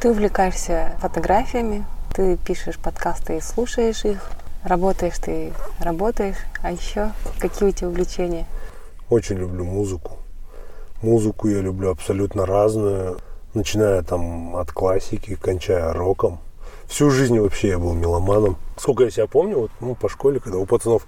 Ты 0.00 0.10
увлекаешься 0.10 0.96
фотографиями, 1.00 1.86
ты 2.14 2.36
пишешь 2.36 2.78
подкасты 2.78 3.38
и 3.38 3.40
слушаешь 3.40 4.04
их, 4.04 4.30
работаешь 4.62 5.18
ты, 5.18 5.52
работаешь, 5.80 6.36
а 6.62 6.72
еще 6.72 7.12
какие 7.38 7.68
у 7.68 7.72
тебя 7.72 7.88
увлечения? 7.88 8.46
Очень 9.08 9.36
люблю 9.36 9.64
музыку. 9.64 10.18
Музыку 11.00 11.46
я 11.46 11.60
люблю 11.60 11.90
абсолютно 11.90 12.44
разную, 12.44 13.18
начиная 13.54 14.02
там 14.02 14.56
от 14.56 14.72
классики, 14.72 15.36
кончая 15.36 15.92
роком. 15.92 16.40
Всю 16.88 17.10
жизнь 17.10 17.38
вообще 17.38 17.68
я 17.68 17.78
был 17.78 17.94
меломаном. 17.94 18.56
Сколько 18.76 19.04
я 19.04 19.10
себя 19.10 19.28
помню, 19.28 19.58
вот, 19.58 19.70
ну, 19.80 19.94
по 19.94 20.08
школе, 20.08 20.40
когда 20.40 20.58
у 20.58 20.66
пацанов 20.66 21.06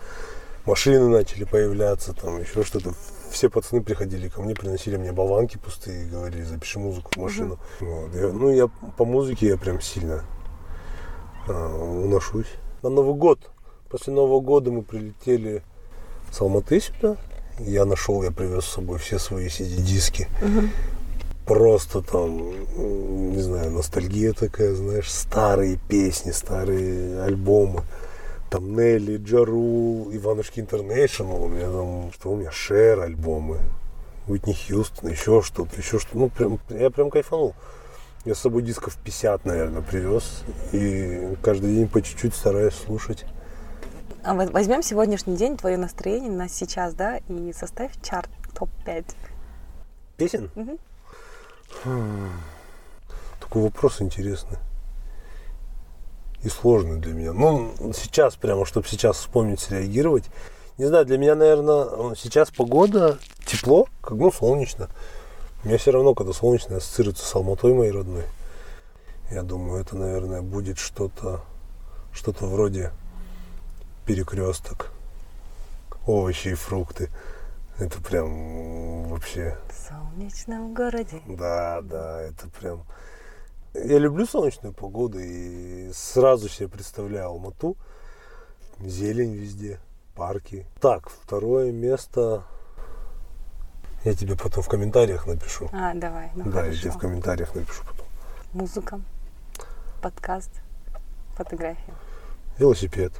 машины 0.65 1.09
начали 1.09 1.43
появляться, 1.43 2.13
там 2.13 2.41
еще 2.41 2.63
что-то. 2.63 2.93
Все 3.31 3.51
пацаны 3.51 3.83
приходили 3.83 4.29
ко 4.29 4.43
мне, 4.43 4.55
приносили 4.55 4.97
мне 4.97 5.13
болванки 5.13 5.59
пустые 5.59 6.05
и 6.05 6.09
говорили, 6.09 6.45
запиши 6.45 6.79
музыку 6.79 7.11
в 7.15 7.17
машину. 7.17 7.59
Вот. 7.81 8.15
Я, 8.15 8.29
ну, 8.29 8.51
я 8.51 8.69
по 8.97 9.05
музыке 9.05 9.49
я 9.49 9.57
прям 9.57 9.81
сильно 9.81 10.25
а, 11.49 11.77
уношусь. 11.77 12.47
На 12.83 12.91
Новый 12.91 13.15
год, 13.15 13.51
после 13.91 14.13
Нового 14.13 14.41
года 14.41 14.71
мы 14.71 14.83
прилетели 14.83 15.63
с 16.31 16.41
Алматы 16.41 16.81
сюда. 16.81 17.17
Я 17.59 17.85
нашел, 17.85 18.23
я 18.23 18.31
привез 18.31 18.65
с 18.65 18.75
собой 18.75 18.99
все 18.99 19.19
свои 19.19 19.49
CD-диски. 19.49 20.29
Просто 21.47 22.03
там, 22.03 22.53
не 23.33 23.41
знаю, 23.41 23.71
ностальгия 23.71 24.33
такая, 24.33 24.75
знаешь, 24.75 25.11
старые 25.11 25.79
песни, 25.89 26.31
старые 26.31 27.23
альбомы 27.23 27.83
там 28.51 28.75
Нелли, 28.75 29.19
Джарул, 29.19 30.11
Иванушки 30.13 30.61
Интернешнл, 30.61 31.45
у 31.45 31.49
меня 31.49 31.67
там, 31.67 32.13
что 32.13 32.31
у 32.31 32.37
меня, 32.37 32.51
Шер 32.51 33.01
альбомы, 33.01 33.59
Уитни 34.27 34.55
Хьюстон, 34.55 35.11
еще 35.11 35.43
что-то, 35.43 35.77
еще 35.77 35.99
что-то. 35.99 36.19
Ну, 36.19 36.29
прям, 36.29 36.59
я 36.71 36.91
прям 36.91 37.11
кайфанул. 37.11 37.55
Я 38.25 38.35
с 38.35 38.41
собой 38.41 38.63
дисков 38.63 38.97
50, 39.03 39.45
наверное, 39.45 39.83
привез. 39.83 40.43
И 40.73 41.37
каждый 41.43 41.75
день 41.75 41.89
по 41.89 42.03
чуть-чуть 42.03 42.35
стараюсь 42.35 42.75
слушать. 42.75 43.25
А 44.29 44.35
возьмем 44.35 44.83
сегодняшний 44.83 45.37
день, 45.37 45.57
твое 45.57 45.79
настроение 45.79 46.31
на 46.31 46.51
сейчас, 46.51 46.93
да, 46.93 47.17
и 47.31 47.51
составь 47.55 47.93
чарт 48.03 48.29
топ-5. 48.55 49.07
Песен? 50.19 50.51
Угу. 50.55 50.79
Хм. 51.85 52.31
Такой 53.41 53.63
вопрос 53.63 54.03
интересный 54.03 54.59
и 56.43 56.51
сложный 56.51 56.99
для 56.99 57.15
меня. 57.15 57.33
Ну, 57.33 57.73
сейчас 57.95 58.37
прямо, 58.37 58.67
чтобы 58.67 58.87
сейчас 58.87 59.17
вспомнить, 59.17 59.61
среагировать. 59.61 60.25
Не 60.77 60.85
знаю, 60.85 61.07
для 61.07 61.17
меня, 61.17 61.35
наверное, 61.35 62.15
сейчас 62.15 62.51
погода, 62.51 63.19
тепло, 63.47 63.89
как 64.03 64.19
ну, 64.19 64.31
солнечно. 64.31 64.91
У 65.65 65.69
меня 65.69 65.79
все 65.79 65.91
равно, 65.91 66.15
когда 66.15 66.35
солнечно, 66.35 66.77
ассоциируется 66.77 67.25
с 67.25 67.35
Алматой 67.35 67.73
моей 67.73 67.93
родной. 67.93 68.25
Я 69.31 69.43
думаю, 69.43 69.81
это, 69.81 69.97
наверное, 69.97 70.43
будет 70.43 70.77
что-то 70.77 71.41
что-то 72.13 72.45
вроде 72.45 72.91
перекресток. 74.09 74.91
Овощи 76.07 76.49
и 76.49 76.55
фрукты. 76.55 77.11
Это 77.79 78.01
прям 78.01 79.05
вообще... 79.05 79.59
В 79.69 79.89
солнечном 79.89 80.73
городе. 80.73 81.21
Да, 81.27 81.83
да, 81.83 82.23
это 82.23 82.49
прям... 82.49 82.85
Я 83.75 83.99
люблю 83.99 84.25
солнечную 84.25 84.73
погоду 84.73 85.19
и 85.19 85.93
сразу 85.93 86.49
себе 86.49 86.69
представляю 86.69 87.27
Алмату. 87.27 87.77
Зелень 88.81 89.35
везде, 89.35 89.79
парки. 90.17 90.67
Так, 90.81 91.11
второе 91.11 91.71
место 91.71 92.45
я 94.05 94.15
тебе 94.15 94.37
потом 94.37 94.63
в 94.63 94.69
комментариях 94.69 95.27
напишу. 95.27 95.69
А, 95.71 95.93
давай. 95.93 96.31
Ну 96.35 96.45
да, 96.45 96.63
хорошо. 96.63 96.71
я 96.71 96.81
тебе 96.81 96.91
в 96.93 96.99
комментариях 96.99 97.55
напишу 97.55 97.85
потом. 97.85 98.07
Музыка, 98.55 99.01
подкаст, 100.01 100.51
фотография. 101.37 101.95
Велосипед, 102.59 103.13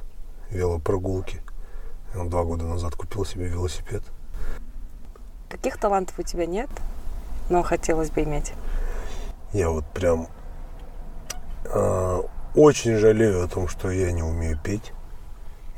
велопрогулки. 0.51 1.41
Я 2.13 2.23
два 2.23 2.43
года 2.43 2.65
назад 2.65 2.95
купил 2.95 3.25
себе 3.25 3.47
велосипед. 3.47 4.03
Каких 5.49 5.77
талантов 5.77 6.17
у 6.19 6.23
тебя 6.23 6.45
нет, 6.45 6.69
но 7.49 7.63
хотелось 7.63 8.09
бы 8.11 8.23
иметь? 8.23 8.53
Я 9.53 9.69
вот 9.69 9.85
прям 9.85 10.27
э, 11.65 12.21
очень 12.55 12.97
жалею 12.97 13.43
о 13.43 13.47
том, 13.47 13.67
что 13.67 13.89
я 13.91 14.11
не 14.11 14.23
умею 14.23 14.59
петь. 14.63 14.93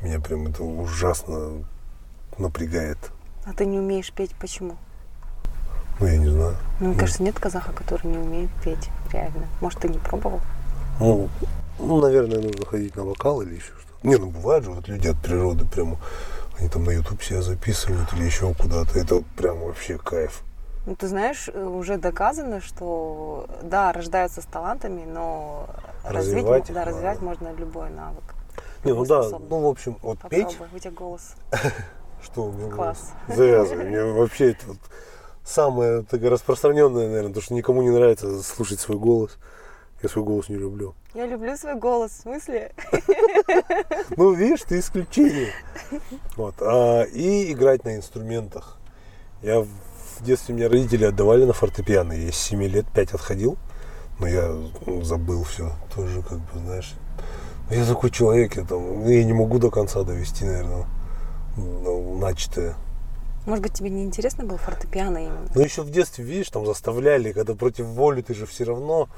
Меня 0.00 0.20
прям 0.20 0.48
это 0.48 0.62
ужасно 0.62 1.64
напрягает. 2.38 2.98
А 3.44 3.52
ты 3.52 3.64
не 3.66 3.78
умеешь 3.78 4.12
петь 4.12 4.34
почему? 4.38 4.76
Ну, 6.00 6.06
я 6.06 6.18
не 6.18 6.28
знаю. 6.28 6.56
Ну, 6.80 6.88
мне 6.88 6.98
кажется, 6.98 7.22
нет 7.22 7.38
казаха, 7.38 7.72
который 7.72 8.06
не 8.06 8.18
умеет 8.18 8.50
петь, 8.64 8.90
реально. 9.12 9.46
Может, 9.60 9.80
ты 9.80 9.88
не 9.88 9.98
пробовал? 9.98 10.40
Ну, 10.98 11.28
ну, 11.78 12.00
наверное, 12.00 12.40
нужно 12.40 12.66
ходить 12.66 12.96
на 12.96 13.04
вокал 13.04 13.42
или 13.42 13.54
еще 13.54 13.72
что-то. 13.72 13.91
Не, 14.02 14.16
ну 14.16 14.30
бывает 14.30 14.64
же, 14.64 14.70
вот 14.70 14.88
люди 14.88 15.08
от 15.08 15.18
природы 15.18 15.64
прямо, 15.64 15.98
они 16.58 16.68
там 16.68 16.84
на 16.84 16.90
YouTube 16.90 17.22
себя 17.22 17.42
записывают 17.42 18.12
или 18.12 18.24
еще 18.24 18.52
куда-то. 18.54 18.98
Это 18.98 19.22
прям 19.36 19.60
вообще 19.60 19.98
кайф. 19.98 20.42
Ну, 20.84 20.96
ты 20.96 21.06
знаешь, 21.06 21.48
э, 21.52 21.64
уже 21.64 21.96
доказано, 21.96 22.60
что 22.60 23.46
да, 23.62 23.92
рождаются 23.92 24.42
с 24.42 24.44
талантами, 24.46 25.04
но 25.04 25.68
развивать, 26.04 26.68
развить, 26.68 26.74
да, 26.74 26.84
развивать 26.84 27.20
можно 27.20 27.52
любой 27.52 27.90
навык. 27.90 28.34
Не, 28.84 28.92
ну 28.92 29.04
да, 29.04 29.22
ну 29.48 29.60
в 29.60 29.66
общем, 29.66 29.96
вот 30.02 30.18
Попробуй, 30.18 30.44
петь. 30.44 30.58
у 30.74 30.78
тебя 30.78 30.90
голос. 30.90 31.34
Что 32.22 32.46
у 32.46 32.52
меня 32.52 32.70
Класс. 32.70 33.12
Завязывай. 33.28 33.84
Мне 33.84 34.04
вообще 34.04 34.50
это 34.50 34.66
вот 34.66 34.78
самое 35.44 36.04
распространенное, 36.10 37.06
наверное, 37.06 37.28
потому 37.28 37.42
что 37.42 37.54
никому 37.54 37.82
не 37.82 37.90
нравится 37.90 38.42
слушать 38.42 38.80
свой 38.80 38.98
голос. 38.98 39.38
Я 40.02 40.08
свой 40.08 40.24
голос 40.24 40.48
не 40.48 40.56
люблю. 40.56 40.94
Я 41.14 41.26
люблю 41.26 41.56
свой 41.56 41.76
голос, 41.76 42.10
в 42.10 42.22
смысле? 42.22 42.72
Ну, 44.16 44.32
видишь, 44.32 44.62
ты 44.62 44.80
исключение. 44.80 45.52
Вот. 46.36 46.56
А, 46.60 47.02
и 47.02 47.52
играть 47.52 47.84
на 47.84 47.96
инструментах. 47.96 48.78
Я 49.42 49.60
в 49.60 49.68
детстве 50.22 50.54
меня 50.54 50.68
родители 50.68 51.04
отдавали 51.04 51.44
на 51.44 51.52
фортепиано. 51.52 52.12
Я 52.12 52.32
с 52.32 52.36
7 52.36 52.62
лет 52.64 52.86
5 52.92 53.14
отходил. 53.14 53.56
Но 54.18 54.26
я 54.26 54.54
ну, 54.86 55.02
забыл 55.02 55.44
все. 55.44 55.72
Тоже, 55.94 56.22
как 56.22 56.38
бы, 56.38 56.58
знаешь. 56.58 56.94
Я 57.70 57.86
такой 57.86 58.10
человек, 58.10 58.56
я 58.56 58.64
там, 58.64 59.06
я 59.06 59.24
не 59.24 59.32
могу 59.32 59.58
до 59.58 59.70
конца 59.70 60.02
довести, 60.02 60.44
наверное, 60.44 60.86
ну, 61.56 62.18
начатое. 62.18 62.74
Может 63.46 63.62
быть, 63.62 63.72
тебе 63.72 63.90
не 63.90 64.04
интересно 64.04 64.44
было 64.44 64.58
фортепиано 64.58 65.18
именно? 65.18 65.48
Ну, 65.54 65.60
еще 65.60 65.82
в 65.82 65.90
детстве, 65.90 66.24
видишь, 66.24 66.50
там 66.50 66.66
заставляли, 66.66 67.32
когда 67.32 67.54
против 67.54 67.86
воли 67.86 68.20
ты 68.20 68.34
же 68.34 68.46
все 68.46 68.64
равно 68.64 69.08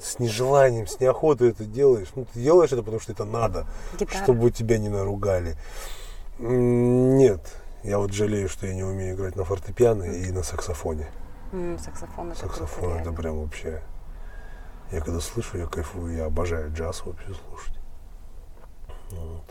с 0.00 0.18
нежеланием, 0.18 0.86
с 0.86 1.00
неохотой 1.00 1.50
это 1.50 1.64
делаешь. 1.64 2.08
Ну, 2.14 2.26
ты 2.32 2.40
делаешь 2.40 2.72
это, 2.72 2.82
потому 2.82 3.00
что 3.00 3.12
это 3.12 3.24
надо, 3.24 3.66
Гитара. 3.98 4.22
чтобы 4.22 4.50
тебя 4.50 4.78
не 4.78 4.88
наругали. 4.88 5.56
Нет, 6.38 7.40
я 7.82 7.98
вот 7.98 8.12
жалею, 8.12 8.48
что 8.48 8.66
я 8.66 8.74
не 8.74 8.82
умею 8.82 9.14
играть 9.14 9.36
на 9.36 9.44
фортепиано 9.44 10.04
и 10.04 10.30
на 10.30 10.42
саксофоне. 10.42 11.08
Саксофон 11.78 12.30
это 12.30 12.40
Саксофон 12.40 12.68
круто, 12.68 12.94
это 12.94 13.04
реально. 13.04 13.12
прям 13.12 13.40
вообще... 13.42 13.82
Я 14.90 15.00
когда 15.00 15.20
слышу, 15.20 15.56
я 15.56 15.66
кайфую, 15.66 16.14
я 16.14 16.26
обожаю 16.26 16.70
джаз 16.72 17.02
вообще 17.06 17.28
слушать. 17.48 17.76
Вот. 19.10 19.44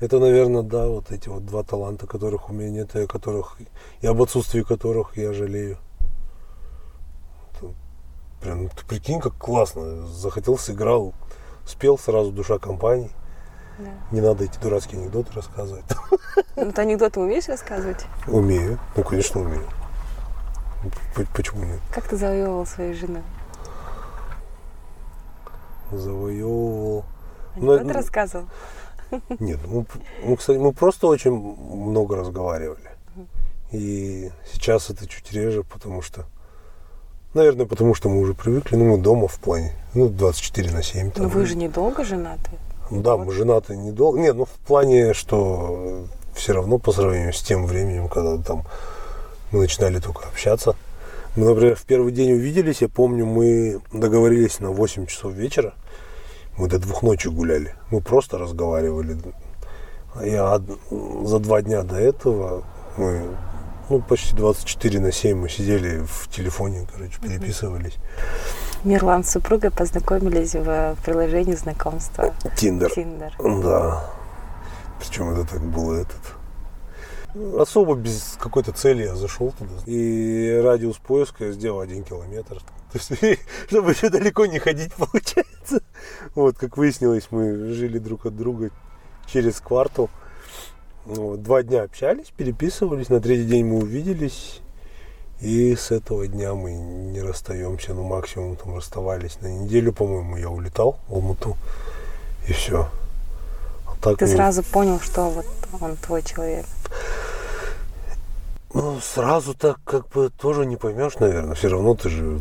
Это, 0.00 0.18
наверное, 0.18 0.62
да, 0.62 0.86
вот 0.86 1.10
эти 1.10 1.28
вот 1.28 1.44
два 1.44 1.62
таланта, 1.62 2.06
которых 2.06 2.48
у 2.50 2.52
меня 2.52 2.70
нет, 2.70 2.94
и 2.96 3.00
о 3.00 3.06
которых, 3.06 3.58
и 4.00 4.06
об 4.06 4.20
отсутствии 4.22 4.62
которых 4.62 5.16
я 5.16 5.32
жалею. 5.32 5.78
Прям, 8.40 8.64
ну, 8.64 8.68
ты 8.68 8.84
прикинь, 8.86 9.20
как 9.20 9.34
классно. 9.34 10.06
Захотел, 10.06 10.58
сыграл, 10.58 11.14
спел 11.64 11.98
сразу 11.98 12.32
душа 12.32 12.58
компании. 12.58 13.10
Да. 13.78 13.90
Не 14.10 14.20
надо 14.20 14.44
эти 14.44 14.58
дурацкие 14.58 15.00
анекдоты 15.00 15.32
рассказывать. 15.34 15.84
Ну, 16.56 16.72
ты 16.72 16.80
анекдоты 16.80 17.20
умеешь 17.20 17.48
рассказывать? 17.48 18.06
Умею. 18.26 18.78
Ну, 18.96 19.02
конечно, 19.04 19.40
умею. 19.40 19.66
Почему 21.34 21.64
нет? 21.64 21.80
Как 21.92 22.08
ты 22.08 22.16
завоевывал 22.16 22.64
свою 22.66 22.94
жену? 22.94 23.22
Завоевывал. 25.90 27.04
Ну, 27.56 27.72
Анекдоты 27.72 27.84
ну, 27.84 27.92
рассказывал? 27.92 28.46
Нет, 29.38 29.60
мы, 29.66 29.84
п- 29.84 29.98
мы, 30.24 30.36
кстати, 30.36 30.58
мы 30.58 30.72
просто 30.72 31.06
очень 31.06 31.32
много 31.32 32.16
разговаривали. 32.16 32.90
И 33.72 34.30
сейчас 34.52 34.90
это 34.90 35.06
чуть 35.06 35.32
реже, 35.32 35.62
потому 35.62 36.02
что, 36.02 36.26
наверное, 37.36 37.66
потому 37.66 37.94
что 37.94 38.08
мы 38.08 38.20
уже 38.20 38.34
привыкли, 38.34 38.76
ну, 38.76 38.84
мы 38.84 38.98
дома 38.98 39.28
в 39.28 39.38
плане, 39.38 39.72
ну, 39.94 40.08
24 40.08 40.72
на 40.72 40.82
7. 40.82 41.12
Но 41.16 41.28
вы 41.28 41.46
же 41.46 41.56
недолго 41.56 42.04
женаты. 42.04 42.50
Ну 42.90 43.02
да, 43.02 43.16
вот. 43.16 43.26
мы 43.26 43.32
женаты 43.32 43.76
недолго. 43.76 44.18
Нет, 44.18 44.34
ну, 44.34 44.46
в 44.46 44.66
плане, 44.66 45.14
что 45.14 46.06
все 46.34 46.52
равно 46.52 46.78
по 46.78 46.92
сравнению 46.92 47.32
с 47.32 47.42
тем 47.42 47.66
временем, 47.66 48.08
когда 48.08 48.38
там 48.38 48.64
мы 49.52 49.60
начинали 49.60 50.00
только 50.00 50.26
общаться. 50.26 50.74
Мы, 51.36 51.44
например, 51.44 51.76
в 51.76 51.84
первый 51.84 52.12
день 52.12 52.32
увиделись, 52.32 52.82
я 52.82 52.88
помню, 52.88 53.26
мы 53.26 53.80
договорились 53.92 54.58
на 54.60 54.70
8 54.70 55.06
часов 55.06 55.32
вечера. 55.32 55.74
Мы 56.56 56.68
до 56.68 56.78
двух 56.78 57.02
ночи 57.02 57.28
гуляли. 57.28 57.74
Мы 57.90 58.00
просто 58.00 58.38
разговаривали. 58.38 59.18
Я 60.24 60.60
за 60.90 61.38
два 61.38 61.60
дня 61.60 61.82
до 61.82 61.96
этого 61.96 62.64
мы 62.96 63.22
ну, 63.88 64.00
почти 64.00 64.34
24 64.34 65.00
на 65.00 65.12
7 65.12 65.38
мы 65.38 65.48
сидели 65.48 66.04
в 66.04 66.28
телефоне, 66.28 66.86
короче, 66.92 67.20
переписывались. 67.20 67.94
Мирлан 68.84 69.24
с 69.24 69.30
супругой 69.30 69.70
познакомились 69.70 70.54
в 70.54 70.96
приложении 71.04 71.54
знакомства. 71.54 72.34
Тиндер. 72.56 72.90
Тиндер. 72.92 73.34
Да. 73.38 74.10
Причем 74.98 75.30
это 75.30 75.48
так 75.48 75.62
было 75.62 75.94
этот. 75.94 76.20
Особо 77.58 77.94
без 77.94 78.36
какой-то 78.40 78.72
цели 78.72 79.04
я 79.04 79.14
зашел 79.14 79.52
туда. 79.52 79.74
И 79.84 80.60
радиус 80.64 80.96
поиска 80.98 81.46
я 81.46 81.52
сделал 81.52 81.80
один 81.80 82.02
километр. 82.02 82.60
То 82.92 82.98
есть, 82.98 83.40
чтобы 83.68 83.92
еще 83.92 84.08
далеко 84.08 84.46
не 84.46 84.58
ходить, 84.58 84.94
получается. 84.96 85.82
Вот, 86.34 86.56
как 86.56 86.76
выяснилось, 86.76 87.28
мы 87.30 87.72
жили 87.72 87.98
друг 87.98 88.26
от 88.26 88.36
друга 88.36 88.70
через 89.26 89.60
квартал. 89.60 90.08
Вот, 91.06 91.40
два 91.42 91.62
дня 91.62 91.84
общались, 91.84 92.32
переписывались, 92.36 93.08
на 93.08 93.20
третий 93.20 93.44
день 93.44 93.64
мы 93.64 93.78
увиделись. 93.78 94.60
И 95.40 95.76
с 95.76 95.92
этого 95.92 96.26
дня 96.26 96.54
мы 96.54 96.72
не 96.72 97.20
расстаемся, 97.20 97.94
ну 97.94 98.02
максимум 98.02 98.56
там 98.56 98.74
расставались 98.74 99.40
на 99.40 99.46
неделю, 99.46 99.92
по-моему, 99.92 100.36
я 100.36 100.50
улетал 100.50 100.98
в 101.08 101.14
Алмату, 101.14 101.56
и 102.48 102.52
все. 102.52 102.88
А 103.86 103.94
так 104.00 104.18
Ты 104.18 104.26
мы... 104.26 104.32
сразу 104.32 104.62
понял, 104.64 104.98
что 104.98 105.28
вот 105.28 105.46
он 105.80 105.96
твой 105.96 106.22
человек? 106.22 106.66
Ну, 108.74 108.98
сразу 109.00 109.54
так 109.54 109.78
как 109.84 110.08
бы 110.08 110.30
тоже 110.30 110.66
не 110.66 110.76
поймешь, 110.76 111.18
наверное. 111.20 111.54
Все 111.54 111.68
равно 111.68 111.94
ты 111.94 112.08
же 112.08 112.40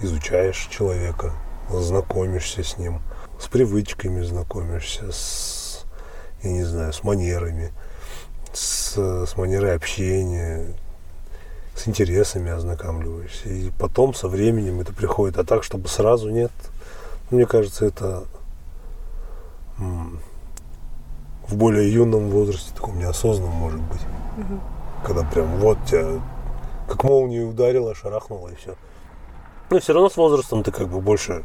изучаешь 0.00 0.68
человека, 0.70 1.32
знакомишься 1.70 2.64
с 2.64 2.78
ним, 2.78 3.00
с 3.38 3.46
привычками 3.46 4.22
знакомишься, 4.22 5.12
с, 5.12 5.84
я 6.42 6.50
не 6.50 6.64
знаю, 6.64 6.92
с 6.92 7.04
манерами, 7.04 7.72
с, 8.52 8.96
с 9.26 9.36
манерой 9.36 9.74
общения, 9.74 10.74
с 11.74 11.88
интересами 11.88 12.50
ознакомливаешься. 12.50 13.48
И 13.48 13.70
потом 13.78 14.14
со 14.14 14.28
временем 14.28 14.80
это 14.80 14.92
приходит. 14.92 15.38
А 15.38 15.44
так, 15.44 15.64
чтобы 15.64 15.88
сразу 15.88 16.30
нет, 16.30 16.52
мне 17.30 17.46
кажется, 17.46 17.86
это 17.86 18.24
в 19.78 21.56
более 21.56 21.92
юном 21.92 22.30
возрасте, 22.30 22.72
таком 22.74 22.98
неосознанном 22.98 23.54
может 23.54 23.80
быть. 23.80 24.00
Угу. 24.38 24.60
Когда 25.04 25.24
прям 25.24 25.56
вот 25.56 25.78
тебя 25.86 26.20
как 26.88 27.04
молнией 27.04 27.48
ударило, 27.48 27.94
шарахнуло 27.94 28.48
и 28.48 28.54
все. 28.54 28.76
Но 29.70 29.80
все 29.80 29.92
равно 29.94 30.10
с 30.10 30.16
возрастом 30.16 30.62
ты 30.62 30.70
как 30.70 30.88
бы 30.88 31.00
больше 31.00 31.44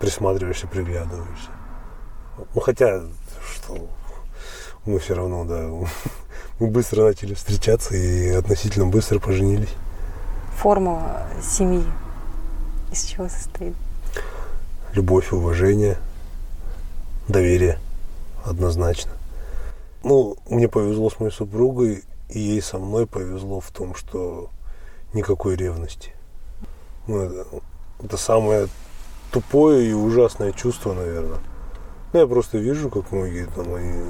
присматриваешься, 0.00 0.66
приглядываешься. 0.68 1.50
Ну 2.54 2.60
хотя, 2.60 3.02
что 3.44 3.88
мы 4.86 4.98
все 4.98 5.14
равно, 5.14 5.44
да, 5.44 5.68
мы 6.58 6.66
быстро 6.68 7.04
начали 7.04 7.34
встречаться 7.34 7.94
и 7.94 8.28
относительно 8.30 8.86
быстро 8.86 9.18
поженились. 9.18 9.74
Формула 10.56 11.26
семьи 11.42 11.84
из 12.90 13.04
чего 13.04 13.28
состоит? 13.28 13.74
Любовь, 14.92 15.32
уважение, 15.32 15.96
доверие, 17.26 17.78
однозначно. 18.44 19.12
Ну, 20.04 20.36
мне 20.48 20.68
повезло 20.68 21.08
с 21.08 21.18
моей 21.18 21.32
супругой, 21.32 22.04
и 22.28 22.38
ей 22.38 22.60
со 22.60 22.78
мной 22.78 23.06
повезло 23.06 23.60
в 23.60 23.70
том, 23.70 23.94
что 23.94 24.50
никакой 25.14 25.56
ревности. 25.56 26.12
Ну, 27.06 27.22
это, 27.22 27.46
это 28.02 28.16
самое 28.16 28.68
тупое 29.30 29.90
и 29.90 29.92
ужасное 29.92 30.52
чувство, 30.52 30.92
наверное. 30.92 31.38
Ну, 32.12 32.20
я 32.20 32.26
просто 32.26 32.58
вижу, 32.58 32.90
как 32.90 33.10
многие 33.12 33.46
там, 33.46 33.74
они 33.74 34.02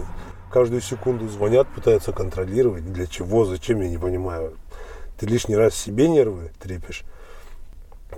каждую 0.52 0.82
секунду 0.82 1.28
звонят, 1.28 1.66
пытаются 1.68 2.12
контролировать. 2.12 2.92
Для 2.92 3.06
чего, 3.06 3.44
зачем, 3.44 3.80
я 3.80 3.88
не 3.88 3.98
понимаю. 3.98 4.56
Ты 5.18 5.26
лишний 5.26 5.56
раз 5.56 5.74
себе 5.74 6.08
нервы 6.08 6.52
трепишь. 6.60 7.02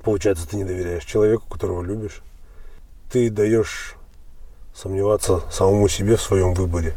Получается, 0.02 0.48
ты 0.48 0.56
не 0.56 0.64
доверяешь 0.64 1.04
человеку, 1.04 1.48
которого 1.48 1.82
любишь. 1.82 2.22
Ты 3.11 3.30
даешь 3.30 3.94
сомневаться 4.74 5.42
самому 5.50 5.88
себе 5.88 6.16
в 6.16 6.22
своем 6.22 6.52
выборе. 6.54 6.94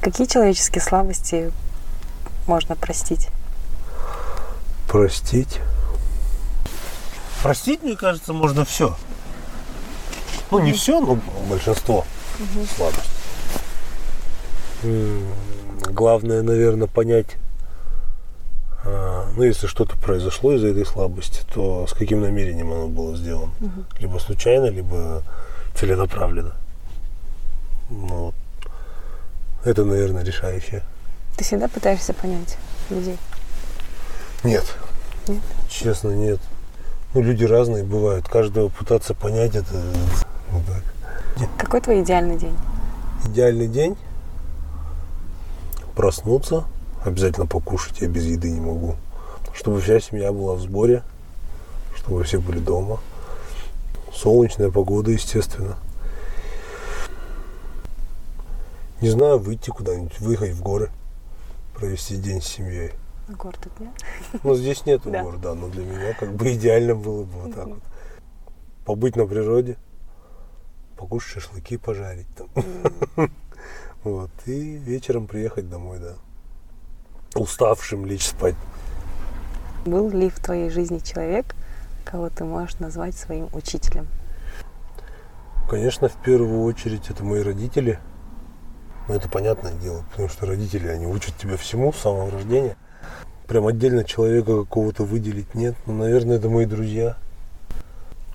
Какие 0.00 0.26
человеческие 0.26 0.80
слабости 0.80 1.52
можно 2.46 2.76
простить? 2.76 3.28
Простить? 4.88 5.60
Простить, 7.42 7.82
мне 7.82 7.96
кажется, 7.96 8.32
можно 8.32 8.64
все. 8.64 8.96
Ну, 10.50 10.60
не 10.60 10.72
все, 10.72 11.00
но 11.00 11.18
большинство 11.48 12.04
угу. 12.38 12.66
слабостей. 12.76 13.21
Главное, 14.82 16.42
наверное, 16.42 16.88
понять, 16.88 17.36
а, 18.84 19.26
ну, 19.36 19.42
если 19.42 19.66
что-то 19.66 19.96
произошло 19.96 20.52
из-за 20.54 20.68
этой 20.68 20.84
слабости, 20.84 21.42
то 21.52 21.86
с 21.86 21.92
каким 21.92 22.20
намерением 22.20 22.72
оно 22.72 22.88
было 22.88 23.16
сделано. 23.16 23.52
Угу. 23.60 23.84
Либо 24.00 24.18
случайно, 24.18 24.66
либо 24.66 25.22
целенаправленно. 25.74 26.54
Ну, 27.90 28.32
это, 29.64 29.84
наверное, 29.84 30.24
решающее. 30.24 30.82
Ты 31.36 31.44
всегда 31.44 31.68
пытаешься 31.68 32.12
понять 32.12 32.58
людей? 32.90 33.18
Нет. 34.44 34.64
Нет? 35.28 35.42
Честно, 35.68 36.10
нет. 36.10 36.40
Ну, 37.14 37.22
люди 37.22 37.44
разные 37.44 37.84
бывают. 37.84 38.26
Каждого 38.28 38.68
пытаться 38.68 39.14
понять 39.14 39.54
это 39.54 39.80
вот 40.50 40.62
так. 40.66 41.48
Какой 41.58 41.80
твой 41.80 42.02
идеальный 42.02 42.36
день? 42.36 42.56
Идеальный 43.26 43.68
день? 43.68 43.96
Проснуться, 45.92 46.64
обязательно 47.04 47.46
покушать, 47.46 48.00
я 48.00 48.08
без 48.08 48.24
еды 48.24 48.50
не 48.50 48.60
могу. 48.60 48.96
Чтобы 49.54 49.80
вся 49.80 50.00
семья 50.00 50.32
была 50.32 50.54
в 50.54 50.60
сборе, 50.60 51.02
чтобы 51.96 52.24
все 52.24 52.40
были 52.40 52.58
дома. 52.58 53.00
Солнечная 54.12 54.70
погода, 54.70 55.10
естественно. 55.10 55.76
Не 59.00 59.08
знаю, 59.08 59.38
выйти 59.38 59.70
куда-нибудь, 59.70 60.20
выехать 60.20 60.52
в 60.52 60.62
горы, 60.62 60.90
провести 61.74 62.16
день 62.16 62.40
с 62.40 62.46
семьей. 62.46 62.92
Гор 63.28 63.56
тут 63.56 63.78
нет? 63.80 63.90
Ну, 64.42 64.54
здесь 64.54 64.84
нет 64.86 65.02
да. 65.04 65.22
гор, 65.22 65.38
да, 65.38 65.54
но 65.54 65.68
для 65.68 65.84
меня 65.84 66.14
как 66.14 66.32
бы 66.34 66.52
идеально 66.54 66.94
было 66.94 67.24
бы 67.24 67.40
вот 67.40 67.54
так 67.54 67.66
вот. 67.66 67.82
Побыть 68.84 69.16
на 69.16 69.26
природе, 69.26 69.76
покушать 70.96 71.42
шашлыки, 71.42 71.76
пожарить 71.76 72.26
там. 72.36 72.48
Вот, 74.04 74.30
и 74.46 74.76
вечером 74.76 75.26
приехать 75.26 75.70
домой, 75.70 75.98
да. 76.00 76.14
Уставшим 77.34 78.04
лечь 78.04 78.26
спать. 78.26 78.56
Был 79.86 80.10
ли 80.10 80.28
в 80.28 80.38
твоей 80.38 80.70
жизни 80.70 80.98
человек, 80.98 81.54
кого 82.04 82.28
ты 82.28 82.44
можешь 82.44 82.78
назвать 82.78 83.14
своим 83.14 83.48
учителем? 83.52 84.08
Конечно, 85.68 86.08
в 86.08 86.16
первую 86.22 86.62
очередь 86.64 87.08
это 87.08 87.24
мои 87.24 87.42
родители. 87.42 87.98
Но 89.08 89.14
это 89.14 89.28
понятное 89.28 89.72
дело, 89.74 90.04
потому 90.10 90.28
что 90.28 90.46
родители, 90.46 90.86
они 90.88 91.06
учат 91.06 91.36
тебя 91.36 91.56
всему 91.56 91.92
с 91.92 91.98
самого 91.98 92.30
рождения. 92.30 92.76
Прям 93.46 93.66
отдельно 93.66 94.04
человека 94.04 94.58
какого-то 94.60 95.04
выделить 95.04 95.54
нет. 95.54 95.74
Но, 95.86 95.94
наверное, 95.94 96.36
это 96.36 96.48
мои 96.48 96.66
друзья. 96.66 97.16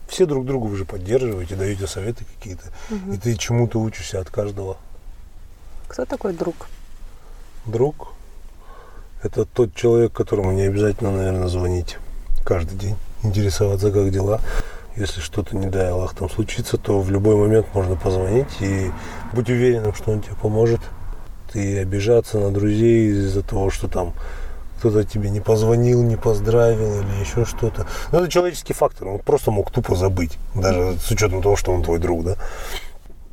Все 0.08 0.26
друг 0.26 0.46
друга 0.46 0.66
уже 0.66 0.86
поддерживаете, 0.86 1.56
даете 1.56 1.88
советы 1.88 2.26
какие-то. 2.26 2.64
Угу. 2.90 3.14
И 3.14 3.18
ты 3.18 3.36
чему-то 3.36 3.80
учишься 3.80 4.20
от 4.20 4.30
каждого. 4.30 4.78
Кто 5.88 6.06
такой 6.06 6.34
друг? 6.34 6.56
Друг– 7.66 8.10
это 9.24 9.46
тот 9.46 9.74
человек, 9.74 10.12
которому 10.12 10.52
не 10.52 10.64
обязательно, 10.64 11.12
наверное, 11.12 11.48
звонить 11.48 11.98
каждый 12.44 12.78
день, 12.78 12.96
интересоваться, 13.24 13.92
как 13.92 14.12
дела. 14.12 14.42
Если 14.96 15.22
что-то, 15.22 15.56
не 15.56 15.68
дай 15.68 15.90
Аллах, 15.90 16.16
там 16.16 16.30
случится, 16.30 16.78
то 16.78 17.00
в 17.00 17.12
любой 17.12 17.36
момент 17.36 17.68
можно 17.74 17.96
позвонить 17.96 18.62
и 18.62 18.92
быть 19.34 19.50
уверенным, 19.50 19.94
что 19.94 20.12
он 20.12 20.22
тебе 20.22 20.36
поможет. 20.42 20.82
Ты 21.54 21.80
обижаться 21.80 22.40
на 22.40 22.52
друзей 22.52 23.12
из-за 23.12 23.44
того, 23.44 23.70
что 23.70 23.88
там 23.88 24.14
кто-то 24.80 25.04
тебе 25.04 25.30
не 25.30 25.40
позвонил, 25.40 26.04
не 26.04 26.16
поздравил 26.16 27.02
или 27.02 27.20
еще 27.20 27.46
что-то. 27.46 27.88
Ну, 28.12 28.20
это 28.20 28.30
человеческий 28.30 28.74
фактор. 28.74 29.08
Он 29.08 29.20
просто 29.20 29.52
мог 29.52 29.72
тупо 29.72 29.96
забыть, 29.96 30.38
даже 30.54 30.98
с 31.00 31.10
учетом 31.12 31.42
того, 31.42 31.56
что 31.56 31.72
он 31.72 31.84
твой 31.84 32.00
друг, 32.00 32.24
да 32.24 32.38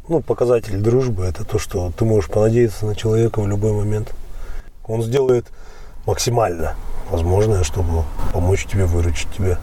ну, 0.09 0.21
показатель 0.21 0.79
дружбы– 0.79 1.25
это 1.27 1.45
то, 1.45 1.59
что 1.59 1.90
ты 1.97 2.05
можешь 2.05 2.31
понадеяться 2.31 2.87
на 2.87 2.95
человека 2.95 3.40
в 3.40 3.49
любой 3.49 3.73
момент. 3.73 4.12
Он 4.87 5.03
сделает 5.03 5.47
максимально 6.07 6.75
возможное, 7.11 7.64
чтобы 7.64 8.05
помочь 8.33 8.67
тебе, 8.67 8.85
выручить 8.85 9.29
тебя. 9.37 9.59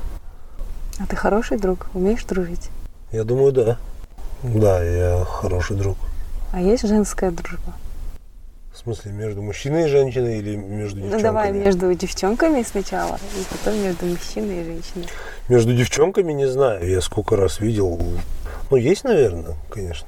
А 1.00 1.06
ты 1.06 1.16
хороший 1.16 1.58
друг? 1.58 1.88
Умеешь 1.94 2.24
дружить? 2.24 2.70
Я 3.12 3.24
думаю, 3.24 3.52
да. 3.52 3.78
Да, 4.44 4.84
я 4.84 5.24
хороший 5.26 5.76
друг. 5.76 5.98
А 6.52 6.60
есть 6.60 6.88
женская 6.88 7.32
дружба? 7.32 7.74
В 8.74 8.78
смысле, 8.78 9.12
между 9.12 9.42
мужчиной 9.42 9.86
и 9.86 9.88
женщиной 9.88 10.40
или 10.40 10.56
между 10.56 11.02
девчонками? 11.02 11.22
Ну 11.22 11.24
давай 11.24 11.52
между 11.52 11.94
девчонками 11.94 12.64
сначала, 12.64 13.20
и 13.38 13.44
потом 13.52 13.80
между 13.80 14.06
мужчиной 14.06 14.62
и 14.62 14.64
женщиной. 14.64 15.08
Между 15.50 15.76
девчонками 15.76 16.34
не 16.34 16.48
знаю. 16.48 16.90
Я 16.90 17.02
сколько 17.02 17.36
раз 17.36 17.60
видел. 17.60 18.00
Ну, 18.72 18.78
есть, 18.78 19.04
наверное, 19.04 19.56
конечно. 19.70 20.08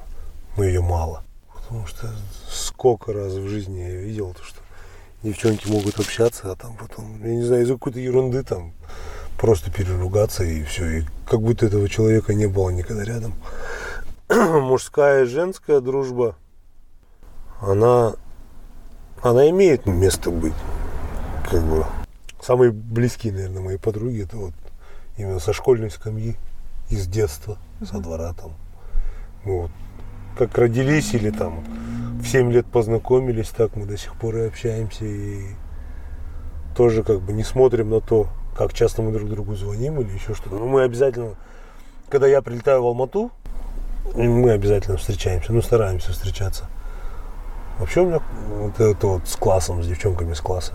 Но 0.58 0.64
ее 0.64 0.82
мало. 0.82 1.24
Потому 1.54 1.86
что 1.88 2.10
сколько 2.50 3.14
раз 3.14 3.34
в 3.34 3.48
жизни 3.48 3.80
я 3.80 3.96
видел, 3.96 4.34
то, 4.34 4.44
что 4.44 4.60
девчонки 5.24 5.68
могут 5.68 6.00
общаться, 6.00 6.52
а 6.52 6.56
там 6.56 6.76
потом, 6.76 7.24
я 7.24 7.36
не 7.36 7.44
знаю, 7.44 7.64
из-за 7.64 7.74
какой-то 7.74 8.00
ерунды 8.00 8.44
там 8.44 8.74
просто 9.38 9.72
переругаться 9.72 10.44
и 10.44 10.64
все. 10.64 11.00
И 11.00 11.04
как 11.26 11.42
будто 11.42 11.66
этого 11.66 11.90
человека 11.90 12.34
не 12.34 12.48
было 12.48 12.70
никогда 12.70 13.04
рядом. 13.04 13.34
Мужская 14.30 15.24
и 15.24 15.28
женская 15.28 15.80
дружба, 15.80 16.36
она 17.60 18.16
она 19.24 19.50
имеет 19.50 19.86
место 19.86 20.30
быть. 20.32 20.54
Как 21.50 21.64
бы 21.64 21.86
самые 22.42 22.72
близкие, 22.72 23.32
наверное, 23.32 23.62
мои 23.62 23.78
подруги, 23.78 24.24
это 24.24 24.36
вот 24.36 24.54
именно 25.18 25.40
со 25.40 25.54
школьной 25.54 25.90
скамьи, 25.90 26.36
из 26.90 27.08
детства, 27.08 27.58
со 27.86 28.00
двора 28.00 28.34
там. 28.34 28.54
Мы 29.46 29.62
вот 29.62 29.72
как 30.38 30.58
родились 30.58 31.14
или 31.14 31.30
там 31.30 31.64
в 32.22 32.26
7 32.28 32.52
лет 32.52 32.66
познакомились, 32.66 33.50
так 33.50 33.76
мы 33.76 33.86
до 33.86 33.98
сих 33.98 34.16
пор 34.16 34.38
и 34.38 34.48
общаемся. 34.48 35.06
И 35.06 35.46
тоже 36.76 37.04
как 37.04 37.22
бы 37.22 37.34
не 37.34 37.44
смотрим 37.44 37.90
на 37.90 38.02
то, 38.02 38.28
как 38.58 38.74
часто 38.74 39.02
мы 39.02 39.12
друг 39.12 39.30
другу 39.30 39.56
звоним 39.56 40.00
или 40.00 40.12
еще 40.14 40.34
что-то. 40.34 40.56
Но 40.56 40.66
мы 40.66 40.84
обязательно, 40.84 41.36
когда 42.10 42.28
я 42.28 42.42
прилетаю 42.42 42.82
в 42.82 42.86
Алмату, 42.86 43.32
мы 44.16 44.52
обязательно 44.52 44.98
встречаемся, 44.98 45.54
ну 45.54 45.62
стараемся 45.62 46.12
встречаться. 46.12 46.66
Вообще 47.80 48.02
у 48.02 48.08
меня 48.08 48.22
вот 48.60 48.80
это 48.80 49.08
вот 49.08 49.28
с 49.28 49.36
классом, 49.36 49.82
с 49.84 49.88
девчонками 49.88 50.34
с 50.34 50.42
класса. 50.42 50.74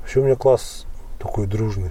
Вообще 0.00 0.20
у 0.20 0.24
меня 0.24 0.36
класс 0.36 0.86
такой 1.18 1.46
дружный. 1.46 1.90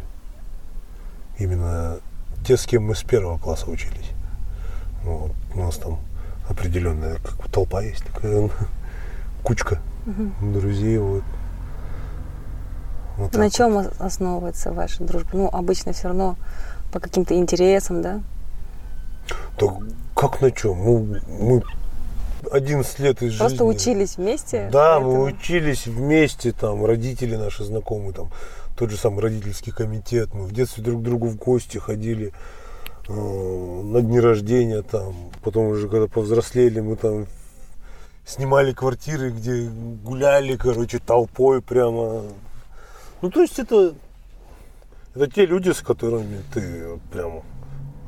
Именно 1.39 1.99
те, 2.45 2.57
с 2.57 2.65
кем 2.65 2.83
мы 2.83 2.95
с 2.95 3.03
первого 3.03 3.38
класса 3.38 3.69
учились. 3.69 4.12
Вот, 5.03 5.31
у 5.53 5.60
нас 5.60 5.77
там 5.77 5.99
определенная 6.47 7.15
как 7.15 7.49
толпа 7.49 7.81
есть 7.81 8.03
такая 8.05 8.49
кучка 9.43 9.79
угу. 10.05 10.51
друзей. 10.53 10.97
Вот. 10.97 11.23
Вот 13.17 13.33
На 13.33 13.49
чем 13.49 13.73
вот. 13.73 13.93
основывается 13.99 14.71
ваша 14.71 15.03
дружба? 15.03 15.29
Ну, 15.33 15.49
обычно 15.51 15.93
все 15.93 16.10
равно 16.10 16.36
по 16.91 16.99
каким-то 16.99 17.36
интересам, 17.36 18.01
да? 18.01 18.21
Да 19.60 19.67
как 20.15 20.41
на 20.41 20.51
чем? 20.51 20.77
Мы, 20.77 21.21
мы 21.39 21.63
11 22.51 22.99
лет 22.99 23.21
из 23.21 23.38
Просто 23.38 23.57
жизни. 23.57 23.69
учились 23.69 24.17
вместе? 24.17 24.69
Да, 24.71 24.99
мы 24.99 25.23
учились 25.23 25.86
вместе, 25.86 26.51
там, 26.51 26.86
родители 26.86 27.36
наши 27.36 27.63
знакомые, 27.63 28.13
там, 28.13 28.31
тот 28.77 28.89
же 28.89 28.97
самый 28.97 29.21
родительский 29.21 29.71
комитет. 29.71 30.33
Мы 30.33 30.45
в 30.45 30.53
детстве 30.53 30.83
друг 30.83 31.01
к 31.01 31.03
другу 31.03 31.27
в 31.27 31.36
гости 31.36 31.77
ходили 31.77 32.33
на 33.09 34.01
дни 34.01 34.19
рождения, 34.19 34.81
там. 34.81 35.15
Потом 35.43 35.67
уже, 35.67 35.87
когда 35.87 36.07
повзрослели, 36.07 36.79
мы 36.79 36.95
там 36.95 37.27
снимали 38.25 38.73
квартиры, 38.73 39.31
где 39.31 39.69
гуляли, 40.03 40.57
короче, 40.57 40.99
толпой 40.99 41.61
прямо. 41.61 42.23
Ну, 43.21 43.31
то 43.31 43.41
есть 43.41 43.59
это, 43.59 43.93
это 45.15 45.31
те 45.31 45.45
люди, 45.45 45.71
с 45.71 45.81
которыми 45.81 46.41
ты 46.53 46.99
прямо 47.11 47.43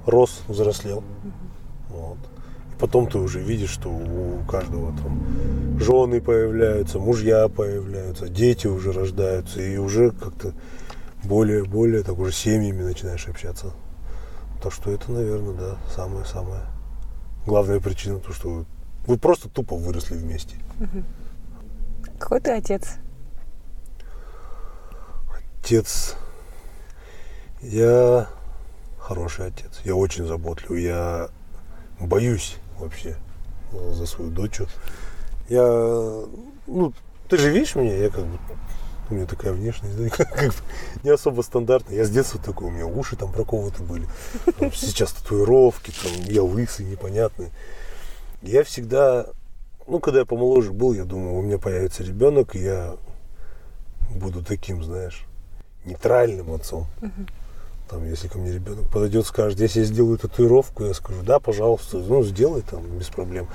рос, 0.05 0.41
взрослел. 0.47 1.03
Вот 1.89 2.17
потом 2.79 3.07
ты 3.07 3.19
уже 3.19 3.41
видишь, 3.41 3.69
что 3.69 3.89
у 3.89 4.43
каждого 4.45 4.93
там 4.97 5.79
жены 5.79 6.21
появляются, 6.21 6.97
мужья 6.97 7.47
появляются, 7.49 8.29
дети 8.29 8.67
уже 8.67 8.91
рождаются, 8.93 9.61
и 9.61 9.77
уже 9.77 10.11
как-то 10.11 10.53
более-более 11.23 12.03
так 12.03 12.17
уже 12.17 12.31
семьями 12.31 12.81
начинаешь 12.81 13.27
общаться. 13.27 13.73
Так 14.61 14.73
что 14.73 14.91
это, 14.91 15.11
наверное, 15.11 15.53
да, 15.53 15.77
самая-самая 15.95 16.65
главная 17.45 17.79
причина, 17.79 18.19
то, 18.19 18.33
что 18.33 18.65
вы 19.07 19.17
просто 19.17 19.49
тупо 19.49 19.75
выросли 19.75 20.15
вместе. 20.15 20.55
Какой 22.19 22.41
ты 22.41 22.51
отец? 22.51 22.97
Отец. 25.61 26.15
Я 27.61 28.27
хороший 28.99 29.47
отец. 29.47 29.81
Я 29.83 29.95
очень 29.95 30.25
заботливый. 30.25 30.83
Я 30.83 31.29
боюсь 31.99 32.57
вообще 32.77 33.15
за 33.71 34.05
свою 34.05 34.29
дочь. 34.31 34.59
Я, 35.47 35.63
ну, 36.67 36.93
ты 37.27 37.37
же 37.37 37.49
видишь 37.51 37.75
меня, 37.75 37.95
я 37.95 38.09
как 38.09 38.25
бы, 38.25 38.37
у 39.09 39.13
меня 39.13 39.25
такая 39.25 39.53
внешность, 39.53 39.97
да, 39.97 40.09
как, 40.15 40.33
как 40.33 40.53
не 41.03 41.09
особо 41.09 41.41
стандартная. 41.41 41.97
Я 41.97 42.05
с 42.05 42.09
детства 42.09 42.39
такой, 42.39 42.67
у 42.67 42.71
меня 42.71 42.85
уши 42.85 43.15
там 43.15 43.31
проковыты 43.31 43.83
были. 43.83 44.07
Там, 44.57 44.71
сейчас 44.71 45.13
татуировки, 45.13 45.91
там, 46.03 46.11
я 46.25 46.43
лысый, 46.43 46.85
непонятный. 46.85 47.51
Я 48.41 48.63
всегда, 48.63 49.27
ну, 49.87 49.99
когда 49.99 50.19
я 50.19 50.25
помоложе 50.25 50.71
был, 50.71 50.93
я 50.93 51.05
думал, 51.05 51.37
у 51.37 51.41
меня 51.41 51.57
появится 51.57 52.03
ребенок, 52.03 52.55
и 52.55 52.59
я 52.59 52.95
буду 54.15 54.43
таким, 54.43 54.83
знаешь, 54.83 55.25
нейтральным 55.85 56.51
отцом. 56.53 56.87
Там, 57.89 58.05
если 58.05 58.27
ко 58.27 58.37
мне 58.37 58.53
ребенок 58.53 58.87
подойдет, 58.89 59.25
скажет, 59.25 59.59
если 59.59 59.79
я 59.79 59.85
сделаю 59.85 60.19
татуировку, 60.19 60.85
я 60.85 60.93
скажу, 60.93 61.23
да, 61.23 61.39
пожалуйста, 61.39 61.97
ну, 61.97 62.23
сделай 62.23 62.61
там, 62.61 62.85
без 62.99 63.07
проблем. 63.07 63.47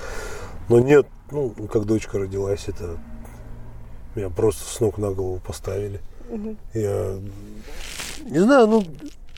Но 0.67 0.79
нет, 0.79 1.07
ну, 1.31 1.51
как 1.71 1.85
дочка 1.85 2.19
родилась, 2.19 2.67
это 2.67 2.97
меня 4.15 4.29
просто 4.29 4.63
с 4.63 4.79
ног 4.79 4.97
на 4.97 5.11
голову 5.11 5.39
поставили. 5.45 5.99
Угу. 6.29 6.55
Я 6.73 7.19
не 8.25 8.39
знаю, 8.39 8.67
ну, 8.67 8.83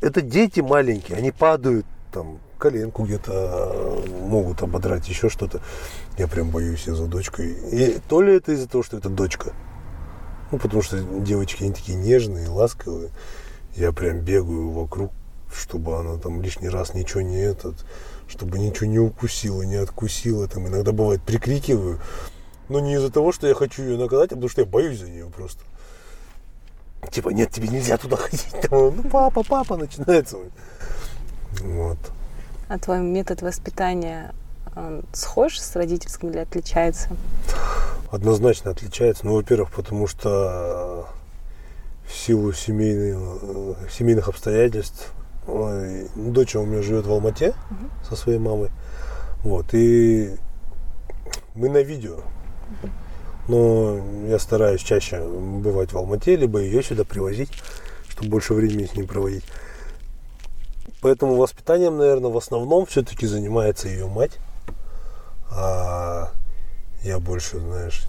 это 0.01 0.21
дети 0.21 0.61
маленькие, 0.61 1.17
они 1.17 1.31
падают, 1.31 1.85
там, 2.11 2.39
коленку 2.57 3.03
где-то 3.03 4.03
могут 4.21 4.61
ободрать, 4.61 5.07
еще 5.09 5.29
что-то. 5.29 5.61
Я 6.17 6.27
прям 6.27 6.49
боюсь 6.49 6.87
я 6.87 6.95
за 6.95 7.05
дочкой. 7.05 7.51
И 7.71 7.99
то 8.07 8.21
ли 8.21 8.35
это 8.35 8.53
из-за 8.53 8.67
того, 8.67 8.83
что 8.83 8.97
это 8.97 9.09
дочка. 9.09 9.53
Ну, 10.51 10.57
потому 10.57 10.81
что 10.81 10.99
девочки, 10.99 11.63
они 11.63 11.73
такие 11.73 11.97
нежные, 11.97 12.47
ласковые 12.47 13.09
я 13.77 13.91
прям 13.91 14.19
бегаю 14.19 14.71
вокруг, 14.71 15.11
чтобы 15.53 15.97
она 15.97 16.17
там 16.17 16.41
лишний 16.41 16.67
раз 16.67 16.93
ничего 16.93 17.21
не 17.21 17.37
этот, 17.37 17.75
чтобы 18.27 18.57
ничего 18.57 18.87
не 18.87 18.99
укусила, 18.99 19.61
не 19.61 19.75
откусила. 19.75 20.47
Там 20.47 20.67
иногда 20.67 20.91
бывает 20.91 21.21
прикрикиваю. 21.21 21.99
Но 22.69 22.79
не 22.79 22.95
из-за 22.95 23.11
того, 23.11 23.31
что 23.31 23.47
я 23.47 23.53
хочу 23.53 23.83
ее 23.83 23.97
наказать, 23.97 24.31
а 24.31 24.35
потому 24.35 24.49
что 24.49 24.61
я 24.61 24.67
боюсь 24.67 24.99
за 24.99 25.09
нее 25.09 25.29
просто. 25.29 25.63
Типа, 27.11 27.29
нет, 27.29 27.51
тебе 27.51 27.67
нельзя 27.67 27.97
туда 27.97 28.17
ходить. 28.17 28.47
Там, 28.69 28.95
ну, 28.97 29.03
папа, 29.09 29.43
папа, 29.43 29.77
начинается. 29.77 30.37
Вот. 31.61 31.97
А 32.67 32.77
твой 32.79 32.99
метод 32.99 33.41
воспитания 33.41 34.33
он 34.75 35.03
схож 35.13 35.59
с 35.59 35.75
родительским 35.75 36.29
или 36.29 36.39
отличается? 36.39 37.09
Однозначно 38.11 38.71
отличается. 38.71 39.25
Ну, 39.25 39.35
во-первых, 39.35 39.71
потому 39.71 40.07
что 40.07 41.07
в 42.07 42.13
силу 42.13 42.53
семейных, 42.53 43.17
э, 43.41 43.73
семейных 43.91 44.29
обстоятельств. 44.29 45.11
Дочь 45.45 46.55
у 46.55 46.65
меня 46.65 46.81
живет 46.81 47.05
в 47.05 47.11
Алмате 47.11 47.49
угу. 47.49 47.89
со 48.09 48.15
своей 48.15 48.39
мамой. 48.39 48.69
Вот, 49.43 49.67
и 49.73 50.35
мы 51.55 51.69
на 51.69 51.81
видео. 51.81 52.19
Но 53.47 53.99
я 54.27 54.39
стараюсь 54.39 54.81
чаще 54.81 55.21
бывать 55.21 55.93
в 55.93 55.97
Алмате, 55.97 56.35
либо 56.35 56.59
ее 56.59 56.83
сюда 56.83 57.05
привозить, 57.05 57.49
чтобы 58.09 58.29
больше 58.29 58.53
времени 58.53 58.85
с 58.85 58.95
ней 58.95 59.03
проводить. 59.03 59.45
Поэтому 61.01 61.35
воспитанием, 61.35 61.97
наверное, 61.97 62.31
в 62.31 62.37
основном 62.37 62.85
все-таки 62.85 63.25
занимается 63.25 63.87
ее 63.87 64.07
мать. 64.07 64.37
А 65.49 66.31
я 67.03 67.19
больше, 67.19 67.59
знаешь, 67.59 68.03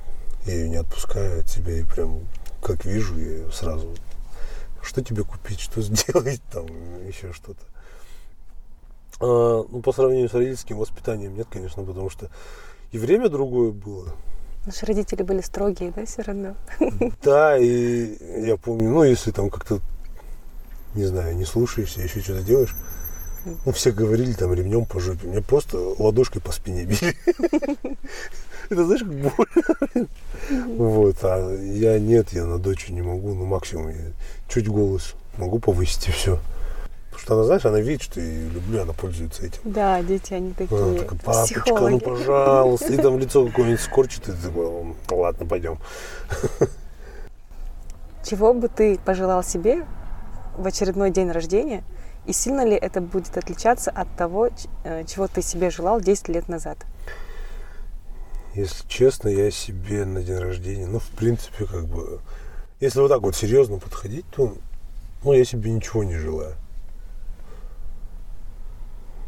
я 0.44 0.54
ее 0.54 0.68
не 0.68 0.76
отпускаю 0.76 1.40
от 1.40 1.48
себя 1.48 1.74
и 1.74 1.84
прям 1.84 2.22
как 2.62 2.84
вижу, 2.84 3.16
я 3.16 3.50
сразу, 3.52 3.94
что 4.82 5.02
тебе 5.02 5.22
купить, 5.22 5.60
что 5.60 5.80
сделать, 5.80 6.42
там, 6.52 6.66
еще 7.06 7.32
что-то. 7.32 7.62
А, 9.20 9.64
ну, 9.68 9.80
по 9.80 9.92
сравнению 9.92 10.28
с 10.28 10.34
родительским 10.34 10.78
воспитанием 10.78 11.36
нет, 11.36 11.46
конечно, 11.50 11.84
потому 11.84 12.10
что 12.10 12.28
и 12.90 12.98
время 12.98 13.28
другое 13.28 13.70
было. 13.70 14.14
Наши 14.68 14.84
родители 14.84 15.22
были 15.22 15.40
строгие, 15.40 15.94
да, 15.96 16.04
все 16.04 16.20
равно? 16.20 16.54
Да, 17.22 17.56
и 17.56 18.44
я 18.46 18.58
помню, 18.58 18.90
ну, 18.90 19.02
если 19.02 19.30
там 19.30 19.48
как-то, 19.48 19.80
не 20.94 21.06
знаю, 21.06 21.34
не 21.36 21.46
слушаешься, 21.46 22.02
еще 22.02 22.20
что-то 22.20 22.42
делаешь, 22.42 22.76
ну, 23.64 23.72
все 23.72 23.92
говорили 23.92 24.34
там 24.34 24.52
ремнем 24.52 24.84
по 24.84 25.00
жопе. 25.00 25.26
Мне 25.26 25.40
просто 25.40 25.78
ладошкой 25.98 26.42
по 26.42 26.52
спине 26.52 26.84
били. 26.84 27.16
Это 28.68 28.84
знаешь, 28.84 29.00
как 29.00 29.08
больно. 29.08 30.06
Вот, 30.76 31.16
а 31.22 31.56
я 31.56 31.98
нет, 31.98 32.34
я 32.34 32.44
на 32.44 32.58
дочь 32.58 32.90
не 32.90 33.00
могу, 33.00 33.32
ну 33.32 33.46
максимум 33.46 33.88
я 33.88 34.12
чуть 34.50 34.68
голос 34.68 35.14
могу 35.38 35.60
повысить 35.60 36.08
и 36.08 36.12
все. 36.12 36.38
Потому 37.18 37.24
что 37.24 37.34
она, 37.34 37.44
знаешь, 37.44 37.64
она 37.66 37.80
видит, 37.80 38.02
что 38.02 38.20
я 38.20 38.26
ее 38.26 38.48
люблю, 38.50 38.82
она 38.82 38.92
пользуется 38.92 39.44
этим. 39.44 39.60
Да, 39.64 40.00
дети, 40.02 40.34
они 40.34 40.52
такие 40.52 40.80
Она 40.80 40.98
такая, 40.98 41.18
папочка, 41.18 41.60
психологи. 41.62 41.92
ну 41.94 42.00
пожалуйста. 42.00 42.92
И 42.92 42.96
там 42.96 43.18
лицо 43.18 43.46
какое-нибудь 43.46 43.80
скорчит, 43.80 44.28
и 44.28 44.32
ты 44.32 44.38
такой, 44.38 44.66
«М, 44.66 44.96
ладно, 45.10 45.46
пойдем. 45.46 45.78
Чего 48.24 48.54
бы 48.54 48.68
ты 48.68 48.98
пожелал 48.98 49.42
себе 49.42 49.84
в 50.56 50.66
очередной 50.66 51.10
день 51.10 51.30
рождения? 51.30 51.82
И 52.26 52.32
сильно 52.32 52.64
ли 52.64 52.76
это 52.76 53.00
будет 53.00 53.36
отличаться 53.36 53.90
от 53.90 54.08
того, 54.16 54.50
э, 54.84 55.04
чего 55.04 55.26
ты 55.26 55.42
себе 55.42 55.70
желал 55.70 56.00
10 56.00 56.28
лет 56.28 56.48
назад? 56.48 56.78
Если 58.54 58.86
честно, 58.86 59.28
я 59.28 59.50
себе 59.50 60.04
на 60.04 60.22
день 60.22 60.38
рождения, 60.38 60.86
ну, 60.86 60.98
в 60.98 61.08
принципе, 61.08 61.64
как 61.64 61.86
бы, 61.86 62.20
если 62.80 63.00
вот 63.00 63.08
так 63.08 63.22
вот 63.22 63.34
серьезно 63.34 63.78
подходить, 63.78 64.26
то, 64.30 64.54
ну, 65.24 65.32
я 65.32 65.44
себе 65.44 65.70
ничего 65.72 66.04
не 66.04 66.16
желаю. 66.16 66.54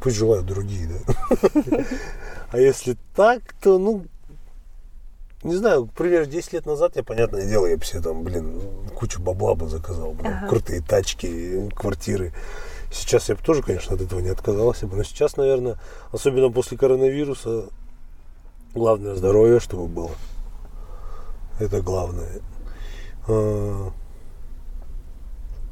Пусть 0.01 0.17
желают 0.17 0.47
другие, 0.47 0.89
да. 0.89 1.15
А 2.51 2.59
если 2.59 2.97
так, 3.15 3.43
то, 3.61 3.79
ну, 3.79 4.07
не 5.43 5.55
знаю, 5.57 5.87
к 5.87 5.93
примеру, 5.93 6.27
10 6.27 6.53
лет 6.55 6.67
назад, 6.67 6.97
я, 6.97 7.03
понятное 7.03 7.47
дело, 7.47 7.67
я 7.67 7.77
бы 7.77 7.85
себе 7.85 8.01
там, 8.01 8.23
блин, 8.23 8.61
кучу 8.95 9.21
бабла 9.23 9.55
бы 9.55 9.69
заказал, 9.69 10.13
блин, 10.13 10.33
Ага. 10.39 10.49
крутые 10.49 10.81
тачки, 10.81 11.69
квартиры. 11.75 12.33
Сейчас 12.93 13.29
я 13.29 13.37
бы 13.37 13.43
тоже, 13.43 13.63
конечно, 13.63 13.95
от 13.95 14.01
этого 14.01 14.21
не 14.21 14.31
отказался 14.31 14.87
бы. 14.87 14.97
Но 14.97 15.05
сейчас, 15.05 15.37
наверное, 15.37 15.77
особенно 16.13 16.51
после 16.51 16.77
коронавируса, 16.77 17.67
главное 18.75 19.15
здоровье, 19.15 19.61
чтобы 19.61 19.87
было. 19.87 20.11
Это 21.61 21.81
главное. 21.83 22.41
А, 23.29 23.93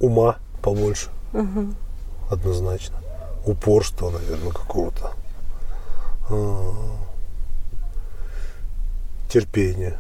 Ума 0.01 0.37
побольше, 0.63 1.11
Мгм. 1.33 1.75
однозначно. 2.31 2.99
Упорства, 3.47 4.11
наверное, 4.11 4.53
какого-то. 4.53 5.13
А, 6.31 6.97
Терпения. 9.29 9.99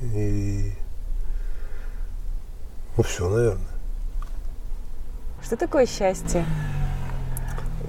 И... 0.00 0.72
Ну, 2.96 3.02
все, 3.02 3.28
наверное. 3.28 3.68
Что 5.42 5.56
такое 5.56 5.86
счастье? 5.86 6.44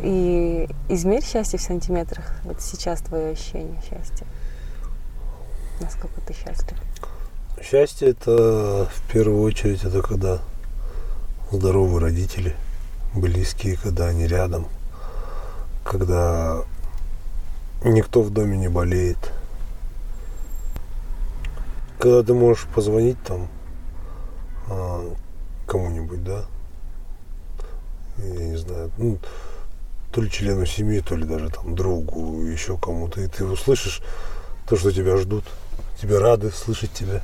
И 0.04 0.70
измерь 0.90 1.24
счастье 1.24 1.58
в 1.58 1.62
сантиметрах. 1.62 2.26
Вот 2.44 2.62
сейчас 2.62 3.02
твое 3.02 3.32
ощущение 3.32 3.82
счастья. 3.82 4.28
Насколько 5.80 6.22
ты 6.22 6.34
счастлив? 6.34 6.78
Счастье 7.62 8.10
это 8.10 8.88
в 8.94 9.12
первую 9.12 9.42
очередь 9.42 9.84
это 9.84 10.04
когда 10.04 10.40
здоровые 11.52 12.00
родители, 12.00 12.56
близкие, 13.18 13.78
когда 13.78 14.08
они 14.08 14.28
рядом, 14.28 14.68
когда 15.84 16.64
никто 17.84 18.22
в 18.22 18.30
доме 18.30 18.58
не 18.58 18.70
болеет, 18.70 19.18
когда 22.00 22.24
ты 22.24 22.34
можешь 22.34 22.66
позвонить 22.74 23.22
там 23.24 23.48
а, 24.70 25.14
кому-нибудь, 25.66 26.24
да, 26.24 26.46
я 28.18 28.46
не 28.46 28.58
знаю, 28.58 28.92
ну, 28.98 29.20
то 30.12 30.22
ли 30.22 30.30
члену 30.30 30.66
семьи, 30.66 31.00
то 31.00 31.16
ли 31.16 31.26
даже 31.26 31.50
там 31.50 31.76
другу, 31.76 32.42
еще 32.44 32.78
кому-то, 32.78 33.22
и 33.22 33.28
ты 33.28 33.46
услышишь 33.46 34.02
то, 34.68 34.76
что 34.76 34.92
тебя 34.92 35.18
ждут, 35.18 35.46
тебя 36.02 36.20
рады 36.20 36.52
слышать 36.52 36.92
тебя. 36.94 37.22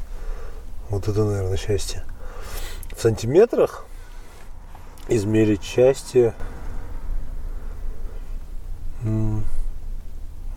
Вот 0.89 1.07
это, 1.07 1.23
наверное, 1.23 1.57
счастье. 1.57 2.03
В 2.95 3.01
сантиметрах 3.01 3.85
измерить 5.07 5.63
счастье. 5.63 6.33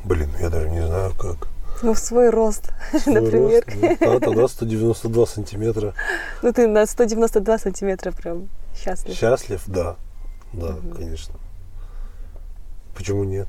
Блин, 0.04 0.30
я 0.40 0.50
даже 0.50 0.70
не 0.70 0.87
знаю 0.87 1.12
как. 1.14 1.48
Ну, 1.82 1.92
в 1.92 1.98
свой 1.98 2.30
рост, 2.30 2.72
Свой 3.02 3.20
например. 3.20 3.64
рост, 3.66 3.98
да, 4.00 4.20
тогда 4.20 4.48
192 4.48 5.26
сантиметра. 5.26 5.94
Ну, 6.42 6.52
ты 6.52 6.66
на 6.68 6.87
192 6.87 7.59
сантиметра 7.59 8.12
прям 8.12 8.48
счастлив. 8.74 9.14
Счастлив, 9.14 9.62
да. 9.66 9.96
Да, 10.52 10.68
Мгм. 10.72 10.92
конечно. 10.94 11.35
Почему 12.96 13.24
нет? 13.24 13.48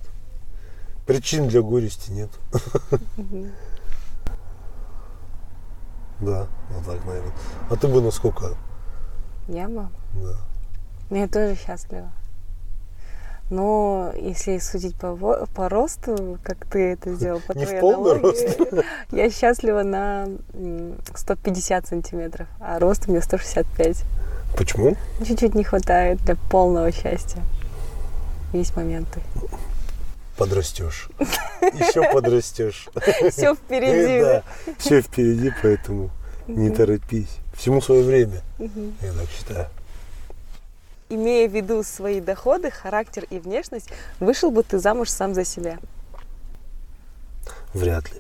Причин 1.06 1.48
для 1.48 1.62
горести 1.62 2.12
нет. 2.12 2.30
Мгм. 3.18 3.52
Да, 6.20 6.48
вот 6.72 6.84
так, 6.84 7.06
наверное. 7.06 7.32
А 7.70 7.76
ты 7.76 7.88
бы 7.88 8.02
насколько? 8.02 8.56
Яма? 9.48 9.92
Да. 10.16 10.36
Ну, 11.10 11.18
Я 11.18 11.28
тоже 11.28 11.56
счастлива. 11.56 12.10
Но 13.50 14.12
если 14.20 14.58
судить 14.58 14.96
по, 14.96 15.16
по 15.56 15.70
росту, 15.70 16.38
как 16.44 16.66
ты 16.66 16.92
это 16.94 17.14
сделал, 17.14 17.40
по 17.40 17.54
Не 17.54 17.64
в 17.64 17.68
твоей 17.68 17.82
полный 17.82 18.20
аналогии, 18.20 18.84
я 19.12 19.30
счастлива 19.30 19.84
на 19.84 20.28
м, 20.54 20.98
150 21.16 21.88
сантиметров, 21.88 22.48
а 22.60 22.78
рост 22.78 23.04
у 23.08 23.12
меня 23.12 23.22
165. 23.22 24.04
Почему? 24.58 24.98
Чуть-чуть 25.26 25.56
не 25.56 25.64
хватает 25.64 26.20
для 26.26 26.36
полного 26.36 26.92
счастья. 26.92 27.42
Есть 28.52 28.76
моменты. 28.76 29.22
Подрастешь. 30.38 31.10
Еще 31.62 32.04
подрастешь. 32.12 32.90
Все 33.32 33.56
впереди. 33.56 34.22
Да, 34.22 34.44
все 34.78 35.02
впереди, 35.02 35.52
поэтому 35.62 36.10
не 36.48 36.70
торопись. 36.70 37.38
Всему 37.54 37.82
свое 37.82 38.04
время, 38.04 38.42
я 38.60 39.14
так 39.14 39.30
считаю. 39.30 39.68
Имея 41.10 41.48
в 41.48 41.54
виду 41.56 41.84
свои 41.84 42.20
доходы, 42.20 42.70
характер 42.70 43.26
и 43.30 43.40
внешность, 43.40 43.90
вышел 44.20 44.52
бы 44.52 44.64
ты 44.64 44.78
замуж 44.78 45.10
сам 45.10 45.34
за 45.34 45.46
себя. 45.46 45.80
Вряд 47.74 48.12
ли. 48.14 48.20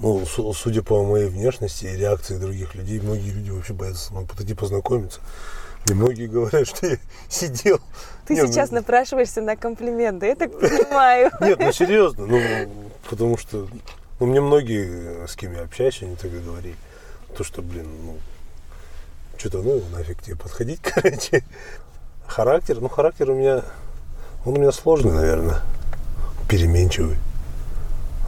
Ну, 0.00 0.24
су- 0.26 0.52
судя 0.54 0.82
по 0.82 1.02
моей 1.04 1.28
внешности 1.28 1.84
и 1.86 1.96
реакции 1.96 2.38
других 2.38 2.74
людей, 2.74 3.00
многие 3.00 3.30
люди 3.30 3.50
вообще 3.50 3.72
боятся 3.72 4.06
со 4.06 4.12
мной 4.12 4.26
подойти 4.26 4.54
познакомиться. 4.54 5.20
И 5.88 5.92
многие 5.94 6.26
говорят, 6.28 6.66
что 6.68 6.86
я 6.86 6.98
сидел. 7.28 7.80
Ты 8.26 8.34
Не, 8.34 8.42
ну- 8.42 8.48
сейчас 8.48 8.70
напрашиваешься 8.70 9.42
на 9.42 9.56
комплименты, 9.56 10.26
я 10.26 10.34
так 10.36 10.52
понимаю. 10.52 11.30
Нет, 11.40 11.58
ну 11.58 11.72
серьезно, 11.72 12.26
ну, 12.26 12.40
потому 13.10 13.36
что 13.36 13.68
ну, 14.20 14.26
мне 14.26 14.40
многие, 14.40 15.26
с 15.26 15.34
кем 15.36 15.52
я 15.54 15.62
общаюсь, 15.62 16.02
они 16.02 16.16
так 16.16 16.32
и 16.32 16.38
говорили. 16.38 16.76
То, 17.36 17.44
что, 17.44 17.60
блин, 17.62 17.86
ну, 18.04 18.16
что-то, 19.38 19.62
ну, 19.62 19.82
нафиг 19.92 20.22
тебе 20.22 20.36
подходить, 20.36 20.80
короче. 20.82 21.44
Характер, 22.26 22.80
ну, 22.80 22.88
характер 22.88 23.30
у 23.30 23.34
меня, 23.34 23.62
он 24.44 24.56
у 24.56 24.60
меня 24.60 24.72
сложный, 24.72 25.12
наверное, 25.12 25.60
переменчивый. 26.48 27.16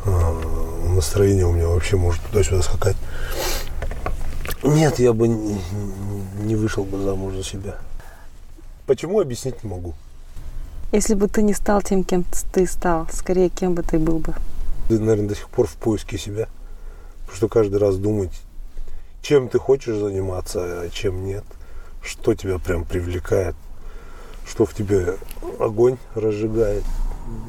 А, 0.07 0.61
Настроение 0.94 1.46
у 1.46 1.53
меня 1.53 1.68
вообще 1.68 1.96
может 1.96 2.20
туда-сюда 2.23 2.62
скакать. 2.62 2.96
Нет, 4.62 4.99
я 4.99 5.12
бы 5.12 5.29
не, 5.29 5.61
не 6.42 6.57
вышел 6.57 6.85
бы 6.85 7.03
замуж 7.03 7.35
за 7.35 7.44
себя. 7.44 7.77
Почему, 8.87 9.20
объяснить 9.20 9.62
не 9.62 9.70
могу. 9.70 9.94
Если 10.92 11.14
бы 11.14 11.29
ты 11.29 11.42
не 11.42 11.55
стал 11.55 11.83
тем, 11.83 12.03
кем 12.03 12.25
ты 12.53 12.66
стал, 12.66 13.07
скорее, 13.12 13.49
кем 13.49 13.75
бы 13.75 13.83
ты 13.83 13.99
был 13.99 14.18
бы? 14.18 14.35
Ты, 14.88 14.99
наверное, 14.99 15.29
до 15.29 15.37
сих 15.37 15.49
пор 15.49 15.66
в 15.66 15.75
поиске 15.75 16.18
себя. 16.18 16.49
Потому 17.20 17.37
что 17.37 17.49
каждый 17.49 17.77
раз 17.77 17.96
думать, 17.96 18.33
чем 19.22 19.48
ты 19.48 19.59
хочешь 19.59 19.96
заниматься, 19.96 20.83
а 20.83 20.90
чем 20.90 21.24
нет. 21.24 21.44
Что 22.02 22.35
тебя 22.35 22.59
прям 22.59 22.85
привлекает. 22.85 23.54
Что 24.46 24.64
в 24.64 24.74
тебе 24.74 25.16
огонь 25.59 25.98
разжигает. 26.14 26.85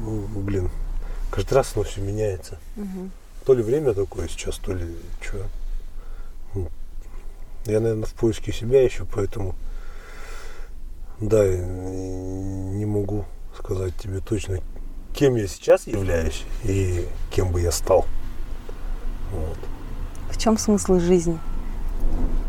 Ну, 0.00 0.26
блин, 0.40 0.70
каждый 1.30 1.54
раз 1.54 1.72
оно 1.74 1.84
все 1.84 2.00
меняется. 2.00 2.58
То 3.44 3.54
ли 3.54 3.62
время 3.62 3.94
такое 3.94 4.28
сейчас, 4.28 4.58
то 4.58 4.72
ли 4.72 4.96
что. 5.20 5.46
Я, 7.64 7.80
наверное, 7.80 8.06
в 8.06 8.14
поиске 8.14 8.52
себя 8.52 8.82
еще, 8.82 9.04
поэтому 9.04 9.54
да, 11.20 11.46
не 11.46 12.84
могу 12.84 13.24
сказать 13.56 13.96
тебе 13.96 14.18
точно, 14.20 14.58
кем 15.14 15.36
я 15.36 15.46
сейчас 15.46 15.86
являюсь 15.86 16.44
и 16.64 17.06
кем 17.30 17.52
бы 17.52 17.60
я 17.60 17.70
стал. 17.70 18.06
Вот. 19.30 19.58
В 20.30 20.38
чем 20.38 20.58
смысл 20.58 20.98
жизни? 20.98 21.38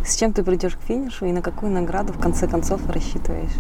С 0.06 0.16
чем 0.16 0.34
ты 0.34 0.44
придешь 0.44 0.76
к 0.76 0.82
финишу 0.82 1.26
и 1.26 1.32
на 1.32 1.42
какую 1.42 1.72
награду 1.72 2.14
в 2.14 2.20
конце 2.20 2.48
концов 2.48 2.86
рассчитываешь? 2.90 3.54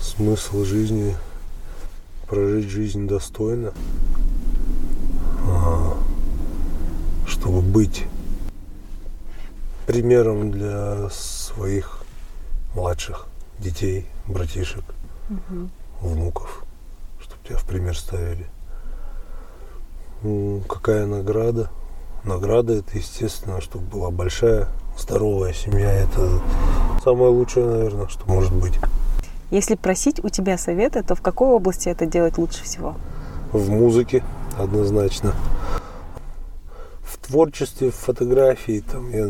Смысл 0.00 0.64
жизни 0.64 1.16
прожить 2.26 2.68
жизнь 2.68 3.06
достойно, 3.06 3.72
а, 5.46 5.96
чтобы 7.26 7.60
быть 7.60 8.04
примером 9.86 10.50
для 10.50 11.08
своих 11.10 12.04
младших 12.74 13.26
детей, 13.58 14.06
братишек, 14.26 14.84
внуков, 16.00 16.64
чтобы 17.20 17.42
тебя 17.46 17.56
в 17.56 17.64
пример 17.64 17.96
ставили. 17.96 18.46
Какая 20.68 21.06
награда? 21.06 21.70
Награда 22.24 22.74
это, 22.74 22.96
естественно, 22.98 23.60
чтобы 23.60 23.84
была 23.86 24.10
большая 24.10 24.68
здоровая 24.98 25.52
семья– 25.52 25.92
это 25.92 26.40
самое 27.04 27.30
лучшее, 27.30 27.66
наверное, 27.66 28.08
что 28.08 28.26
может 28.26 28.52
быть. 28.52 28.74
Если 29.50 29.76
просить 29.76 30.24
у 30.24 30.28
тебя 30.28 30.58
совета, 30.58 31.02
то 31.04 31.14
в 31.14 31.20
какой 31.20 31.48
области 31.48 31.88
это 31.88 32.06
делать 32.06 32.38
лучше 32.38 32.64
всего? 32.64 32.96
В 33.52 33.70
музыке 33.70 34.24
однозначно. 34.58 35.34
В 37.02 37.18
творчестве, 37.18 37.90
в 37.90 37.94
фотографии 37.94 38.80
там 38.80 39.10
я, 39.10 39.28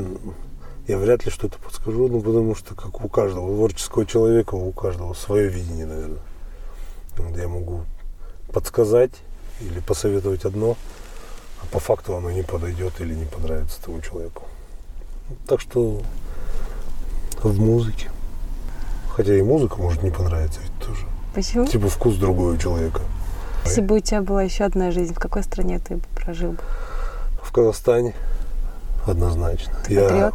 я 0.87 0.99
вряд 0.99 1.25
ли 1.27 1.31
что-то 1.31 1.59
подскажу, 1.59 2.09
ну 2.09 2.21
потому 2.21 2.55
что 2.55 2.75
как 2.75 3.05
у 3.05 3.09
каждого 3.09 3.55
творческого 3.55 4.07
человека, 4.07 4.55
у 4.55 4.73
каждого 4.73 5.13
свое 5.13 5.49
видение, 5.49 5.87
наверное. 5.87 6.23
Вот 7.19 7.37
я 7.37 7.49
могу 7.49 7.83
подсказать 8.53 9.13
или 9.61 9.81
посоветовать 9.81 10.45
одно, 10.45 10.77
а 11.63 11.67
по 11.67 11.79
факту 11.79 12.17
оно 12.17 12.31
не 12.31 12.43
подойдет 12.43 13.01
или 13.01 13.15
не 13.15 13.25
понравится 13.25 13.83
тому 13.83 14.01
человеку. 14.01 14.45
Так 15.47 15.61
что 15.61 16.03
в 17.43 17.61
музыке. 17.61 18.11
Хотя 19.11 19.35
и 19.35 19.43
музыка 19.43 19.77
может 19.77 20.03
не 20.03 20.11
понравиться 20.11 20.61
ведь 20.61 20.87
тоже. 20.87 21.07
Почему? 21.35 21.67
Типа 21.67 21.89
вкус 21.89 22.17
другого 22.17 22.59
человека. 22.59 23.01
Если 23.65 23.81
бы 23.81 23.97
у 23.97 24.01
тебя 24.01 24.23
была 24.23 24.43
еще 24.43 24.65
одна 24.65 24.91
жизнь, 24.91 25.15
в 25.15 25.19
какой 25.19 25.43
стране 25.43 25.79
ты 25.79 25.97
бы 25.97 26.03
прожил 26.15 26.53
бы? 26.53 26.59
В 27.43 27.51
Казахстане 27.51 28.15
однозначно. 29.07 29.75
Ты 29.85 29.95
я, 29.95 30.03
патриот? 30.03 30.35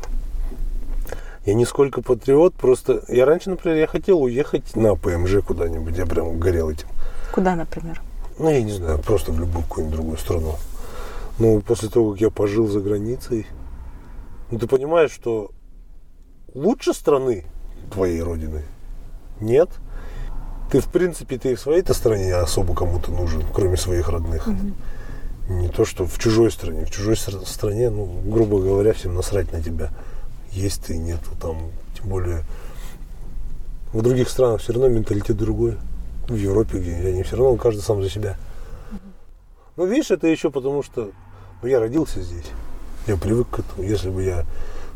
Я 1.45 1.53
не 1.53 1.65
сколько 1.65 2.01
патриот, 2.01 2.53
просто 2.53 3.03
я 3.07 3.25
раньше, 3.25 3.49
например, 3.49 3.77
я 3.77 3.87
хотел 3.87 4.21
уехать 4.21 4.75
на 4.75 4.95
ПМЖ 4.95 5.43
куда-нибудь, 5.45 5.97
я 5.97 6.05
прям 6.05 6.39
горел 6.39 6.69
этим. 6.69 6.87
Куда, 7.31 7.55
например? 7.55 8.01
Ну, 8.41 8.49
я 8.49 8.63
не 8.63 8.71
знаю, 8.71 8.97
просто 8.97 9.31
в 9.31 9.39
любую 9.39 9.63
какую-нибудь 9.63 9.95
другую 9.95 10.17
страну. 10.17 10.55
Но 11.37 11.61
после 11.61 11.89
того, 11.89 12.11
как 12.11 12.21
я 12.21 12.31
пожил 12.31 12.67
за 12.67 12.79
границей, 12.79 13.45
ну, 14.49 14.57
ты 14.57 14.65
понимаешь, 14.65 15.11
что 15.11 15.51
лучше 16.55 16.95
страны 16.95 17.45
твоей 17.93 18.19
родины 18.23 18.63
нет. 19.39 19.69
Ты, 20.71 20.79
в 20.79 20.87
принципе, 20.87 21.37
ты 21.37 21.53
в 21.53 21.59
своей-то 21.59 21.93
стране 21.93 22.33
особо 22.33 22.73
кому-то 22.73 23.11
нужен, 23.11 23.43
кроме 23.53 23.77
своих 23.77 24.09
родных. 24.09 24.47
Угу. 24.47 25.53
Не 25.53 25.67
то, 25.67 25.85
что 25.85 26.07
в 26.07 26.17
чужой 26.17 26.49
стране. 26.49 26.85
В 26.85 26.89
чужой 26.89 27.17
стране, 27.17 27.91
ну, 27.91 28.07
грубо 28.25 28.59
говоря, 28.59 28.93
всем 28.93 29.13
насрать 29.13 29.51
на 29.53 29.61
тебя. 29.61 29.91
Есть 30.51 30.85
ты, 30.85 30.97
нету 30.97 31.29
там. 31.39 31.69
Тем 31.95 32.09
более 32.09 32.43
в 33.93 34.01
других 34.01 34.29
странах 34.29 34.61
все 34.61 34.73
равно 34.73 34.87
менталитет 34.87 35.37
другой. 35.37 35.77
В 36.31 36.35
Европе, 36.35 36.77
где 36.79 37.09
они 37.09 37.23
все 37.23 37.35
равно 37.35 37.57
каждый 37.57 37.81
сам 37.81 38.01
за 38.01 38.09
себя. 38.09 38.37
Ну, 39.75 39.85
видишь, 39.85 40.11
это 40.11 40.27
еще 40.27 40.49
потому, 40.49 40.81
что 40.81 41.11
ну, 41.61 41.67
я 41.67 41.81
родился 41.81 42.21
здесь. 42.21 42.45
Я 43.05 43.17
привык 43.17 43.49
к 43.49 43.59
этому. 43.59 43.83
Если 43.83 44.09
бы 44.09 44.23
я 44.23 44.45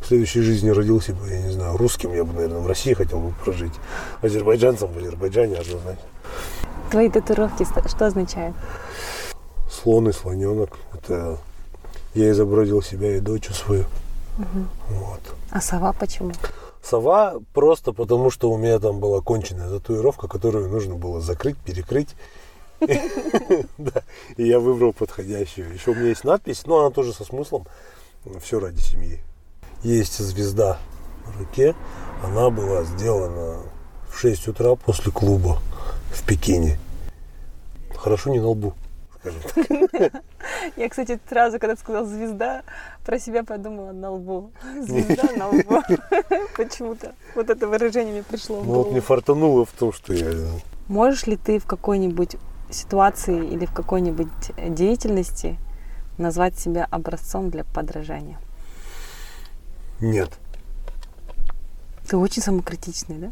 в 0.02 0.08
следующей 0.08 0.40
жизни 0.40 0.70
родился 0.70 1.14
бы, 1.14 1.28
я 1.28 1.42
не 1.42 1.52
знаю, 1.52 1.76
русским, 1.76 2.14
я 2.14 2.24
бы, 2.24 2.32
наверное, 2.32 2.60
в 2.60 2.68
России 2.68 2.94
хотел 2.94 3.20
бы 3.20 3.34
прожить. 3.44 3.74
Азербайджанцем 4.22 4.88
в 4.88 4.98
Азербайджане 4.98 5.56
однозначно. 5.56 6.06
Твои 6.90 7.10
татуировки 7.10 7.66
что 7.66 8.06
означают? 8.06 8.56
Слон 9.70 10.08
и 10.08 10.14
слоненок. 10.14 10.78
Это 10.94 11.38
я 12.14 12.32
изобразил 12.32 12.82
себя 12.82 13.18
и 13.18 13.20
дочь 13.20 13.50
свою. 13.50 13.84
Угу. 14.38 14.68
Вот. 15.00 15.22
А 15.52 15.60
сова 15.60 15.92
почему? 15.92 16.32
Сова 16.86 17.42
просто 17.54 17.94
потому, 17.94 18.30
что 18.30 18.52
у 18.52 18.58
меня 18.58 18.78
там 18.78 19.00
была 19.00 19.20
конченная 19.20 19.70
татуировка, 19.70 20.28
которую 20.28 20.70
нужно 20.70 20.96
было 20.96 21.20
закрыть, 21.20 21.58
перекрыть. 21.58 22.16
И 22.80 24.48
я 24.48 24.60
выбрал 24.60 24.94
подходящую. 24.94 25.74
Еще 25.74 25.92
у 25.92 25.96
меня 25.96 26.10
есть 26.10 26.24
надпись, 26.24 26.66
но 26.68 26.82
она 26.82 26.92
тоже 26.92 27.12
со 27.12 27.24
смыслом. 27.24 27.66
Все 28.40 28.60
ради 28.60 28.80
семьи. 28.80 29.20
Есть 29.82 30.20
звезда 30.20 30.78
в 31.26 31.40
руке. 31.40 31.76
Она 32.24 32.52
была 32.52 32.84
сделана 32.84 33.64
в 34.08 34.20
6 34.20 34.50
утра 34.50 34.76
после 34.76 35.12
клуба 35.12 35.60
в 36.12 36.24
Пекине. 36.24 36.80
Хорошо 37.96 38.30
не 38.30 38.40
на 38.40 38.50
лбу, 38.50 38.76
скажем 39.26 39.88
так. 39.90 40.24
Я, 40.78 40.90
кстати, 40.90 41.20
сразу, 41.28 41.60
когда 41.60 41.76
ты 41.76 41.82
сказал 41.82 42.06
звезда, 42.06 42.64
про 43.06 43.20
себя 43.20 43.44
подумала 43.44 43.92
на 43.92 44.12
лбу. 44.12 44.52
Звезда 44.82 45.30
на 45.36 45.50
лбу. 45.50 45.82
Почему-то 46.58 47.14
вот 47.36 47.50
это 47.50 47.68
выражение 47.68 48.14
мне 48.14 48.24
пришло 48.24 48.62
в 48.62 48.66
голову. 48.66 48.78
Ну 48.78 48.84
вот 48.84 48.94
не 48.94 49.00
фартануло 49.00 49.66
в 49.66 49.72
том, 49.72 49.94
что 49.94 50.14
я... 50.14 50.32
Можешь 50.88 51.26
ли 51.26 51.38
ты 51.38 51.60
в 51.60 51.66
какой-нибудь 51.66 52.38
ситуации 52.70 53.46
или 53.48 53.66
в 53.66 53.74
какой-нибудь 53.74 54.52
деятельности 54.70 55.58
назвать 56.18 56.58
себя 56.58 56.88
образцом 56.90 57.50
для 57.50 57.64
подражания? 57.64 58.40
Нет. 60.00 60.32
Ты 62.08 62.18
очень 62.18 62.42
самокритичный, 62.42 63.18
да? 63.18 63.32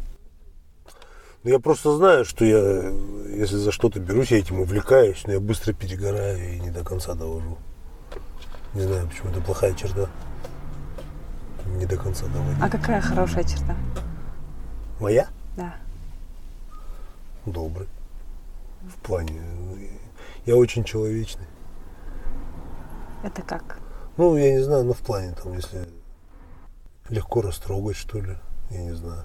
Ну, 1.44 1.50
я 1.50 1.58
просто 1.58 1.94
знаю, 1.94 2.24
что 2.24 2.42
я, 2.46 2.90
если 3.36 3.56
за 3.56 3.70
что-то 3.70 4.00
берусь, 4.00 4.30
я 4.30 4.38
этим 4.38 4.60
увлекаюсь, 4.60 5.24
но 5.26 5.34
я 5.34 5.40
быстро 5.40 5.74
перегораю 5.74 6.54
и 6.54 6.58
не 6.58 6.70
до 6.70 6.82
конца 6.82 7.14
довожу. 7.14 7.58
Не 8.72 8.80
знаю, 8.80 9.06
почему 9.06 9.28
это 9.28 9.42
плохая 9.42 9.74
черта. 9.74 10.08
Не 11.66 11.84
до 11.84 11.98
конца 11.98 12.24
доводить. 12.28 12.62
А 12.62 12.68
какая 12.70 13.02
хорошая 13.02 13.44
черта? 13.44 13.76
Моя? 14.98 15.28
Да. 15.54 15.76
Добрый. 17.44 17.88
В 18.82 18.96
плане... 19.06 19.42
Я 20.46 20.56
очень 20.56 20.82
человечный. 20.82 21.46
Это 23.22 23.42
как? 23.42 23.78
Ну, 24.16 24.34
я 24.36 24.52
не 24.52 24.62
знаю, 24.62 24.84
но 24.84 24.94
в 24.94 25.00
плане 25.00 25.34
там, 25.34 25.52
если 25.52 25.86
легко 27.10 27.42
растрогать, 27.42 27.96
что 27.96 28.18
ли, 28.18 28.38
я 28.70 28.82
не 28.82 28.92
знаю. 28.92 29.24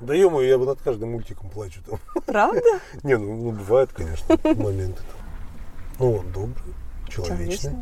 Да 0.00 0.14
ё 0.14 0.40
я 0.42 0.58
бы 0.58 0.66
над 0.66 0.80
каждым 0.80 1.12
мультиком 1.12 1.48
плачу 1.48 1.80
там. 1.88 1.98
Правда? 2.26 2.60
Не, 3.02 3.16
ну, 3.16 3.36
ну 3.36 3.50
бывают, 3.52 3.92
конечно, 3.92 4.36
моменты 4.56 5.00
там. 5.00 5.26
Ну, 5.98 6.16
он 6.16 6.32
добрый, 6.32 6.74
человечный. 7.08 7.76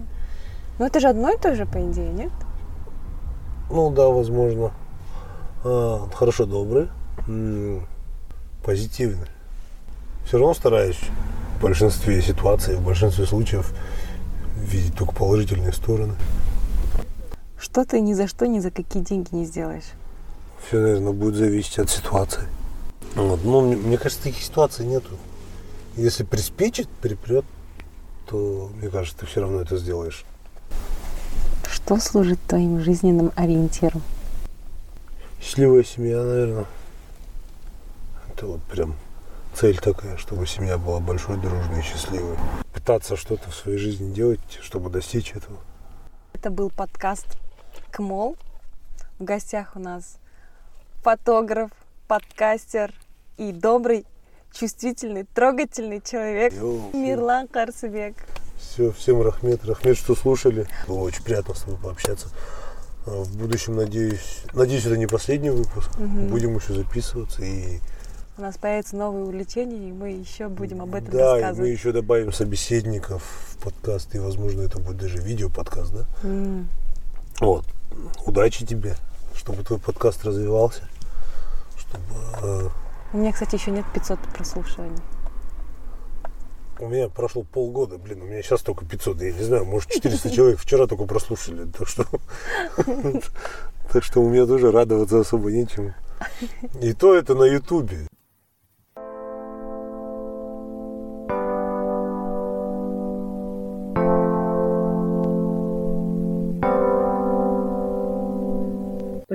Ну, 0.78 0.86
это 0.86 1.00
же 1.00 1.08
одно 1.08 1.30
и 1.30 1.38
то 1.38 1.54
же, 1.54 1.66
по 1.66 1.78
идее, 1.78 2.10
нет? 2.12 2.32
Ну, 3.70 3.90
да, 3.90 4.08
возможно. 4.08 4.72
А, 5.64 6.08
хорошо 6.14 6.46
добрый, 6.46 6.88
позитивный. 8.64 9.28
Все 10.24 10.38
равно 10.38 10.54
стараюсь 10.54 11.00
в 11.58 11.62
большинстве 11.62 12.22
ситуаций, 12.22 12.76
в 12.76 12.84
большинстве 12.84 13.26
случаев 13.26 13.74
видеть 14.56 14.96
только 14.96 15.12
положительные 15.12 15.72
стороны. 15.72 16.14
Что 17.58 17.84
ты 17.84 18.00
ни 18.00 18.14
за 18.14 18.28
что, 18.28 18.46
ни 18.46 18.60
за 18.60 18.70
какие 18.70 19.02
деньги 19.02 19.34
не 19.34 19.44
сделаешь? 19.44 19.84
Все, 20.66 20.80
наверное, 20.80 21.12
будет 21.12 21.34
зависеть 21.34 21.78
от 21.78 21.90
ситуации. 21.90 22.48
Вот. 23.14 23.44
Но 23.44 23.60
мне, 23.60 23.76
мне 23.76 23.98
кажется, 23.98 24.24
таких 24.24 24.42
ситуаций 24.42 24.86
нету. 24.86 25.10
Если 25.96 26.24
приспичит, 26.24 26.88
припрет, 26.88 27.44
то, 28.26 28.70
мне 28.76 28.88
кажется, 28.88 29.20
ты 29.20 29.26
все 29.26 29.42
равно 29.42 29.60
это 29.60 29.76
сделаешь. 29.76 30.24
Что 31.68 31.98
служит 31.98 32.40
твоим 32.48 32.80
жизненным 32.80 33.30
ориентиром? 33.36 34.02
Счастливая 35.40 35.84
семья, 35.84 36.22
наверное. 36.22 36.64
Это 38.32 38.46
вот 38.46 38.62
прям 38.62 38.94
цель 39.52 39.78
такая, 39.78 40.16
чтобы 40.16 40.46
семья 40.46 40.78
была 40.78 40.98
большой, 40.98 41.36
дружной 41.36 41.80
и 41.80 41.82
счастливой. 41.82 42.38
Пытаться 42.72 43.16
что-то 43.16 43.50
в 43.50 43.54
своей 43.54 43.78
жизни 43.78 44.12
делать, 44.12 44.40
чтобы 44.62 44.88
достичь 44.88 45.32
этого. 45.32 45.58
Это 46.32 46.50
был 46.50 46.70
подкаст 46.70 47.26
КМОЛ. 47.90 48.36
В 49.18 49.24
гостях 49.24 49.72
у 49.76 49.78
нас 49.78 50.16
фотограф, 51.04 51.70
подкастер 52.08 52.90
и 53.36 53.52
добрый, 53.52 54.06
чувствительный, 54.54 55.24
трогательный 55.34 56.00
человек 56.00 56.54
Йо, 56.54 56.90
Мирлан 56.94 57.46
Карсыбек. 57.46 58.14
Все, 58.58 58.90
всем 58.90 59.20
рахмет. 59.20 59.62
Рахмет, 59.66 59.98
что 59.98 60.14
слушали. 60.14 60.66
Было 60.88 61.00
очень 61.00 61.22
приятно 61.22 61.54
с 61.54 61.60
тобой 61.60 61.78
пообщаться. 61.78 62.28
А, 63.06 63.22
в 63.22 63.36
будущем, 63.36 63.76
надеюсь, 63.76 64.44
надеюсь, 64.54 64.86
это 64.86 64.96
не 64.96 65.06
последний 65.06 65.50
выпуск. 65.50 65.90
Угу. 65.98 66.30
Будем 66.30 66.56
еще 66.56 66.72
записываться 66.72 67.44
и 67.44 67.80
у 68.36 68.40
нас 68.40 68.56
появятся 68.56 68.96
новые 68.96 69.26
увлечения, 69.26 69.90
и 69.90 69.92
мы 69.92 70.08
еще 70.08 70.48
будем 70.48 70.80
об 70.82 70.94
этом 70.94 71.10
да, 71.10 71.34
рассказывать. 71.34 71.56
Да, 71.56 71.62
мы 71.62 71.68
еще 71.68 71.92
добавим 71.92 72.32
собеседников 72.32 73.22
в 73.22 73.58
подкаст, 73.62 74.12
и, 74.14 74.18
возможно, 74.18 74.62
это 74.62 74.80
будет 74.80 74.96
даже 74.96 75.18
видео-подкаст, 75.18 75.92
да? 75.92 76.06
Mm. 76.24 76.64
Вот. 77.38 77.64
Удачи 78.26 78.66
тебе, 78.66 78.96
чтобы 79.36 79.62
твой 79.62 79.78
подкаст 79.78 80.24
развивался. 80.24 80.88
Чтобы. 81.94 82.70
У 83.12 83.18
меня, 83.18 83.32
кстати, 83.32 83.54
еще 83.54 83.70
нет 83.70 83.84
500 83.94 84.18
прослушиваний. 84.34 84.98
У 86.80 86.88
меня 86.88 87.08
прошло 87.08 87.44
полгода, 87.44 87.98
блин, 87.98 88.22
у 88.22 88.24
меня 88.24 88.42
сейчас 88.42 88.62
только 88.62 88.84
500, 88.84 89.22
я 89.22 89.32
не 89.32 89.42
знаю, 89.42 89.64
может 89.64 89.90
400 89.92 90.30
человек 90.30 90.58
вчера 90.58 90.86
только 90.86 91.04
прослушали, 91.04 91.66
так 91.66 91.86
что, 91.86 92.04
так 93.92 94.02
что 94.02 94.20
у 94.20 94.28
меня 94.28 94.44
тоже 94.44 94.72
радоваться 94.72 95.20
особо 95.20 95.52
нечему. 95.52 95.94
И 96.80 96.92
то 96.92 97.14
это 97.14 97.34
на 97.34 97.44
ютубе. 97.44 98.08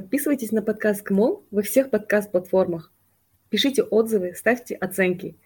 Подписывайтесь 0.09 0.51
на 0.51 0.63
подкаст 0.63 1.03
КМОЛ 1.03 1.45
во 1.51 1.61
всех 1.61 1.91
подкаст-платформах. 1.91 2.91
Пишите 3.51 3.83
отзывы, 3.83 4.33
ставьте 4.33 4.73
оценки. 4.73 5.37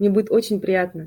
Мне 0.00 0.10
будет 0.10 0.32
очень 0.32 0.60
приятно. 0.60 1.06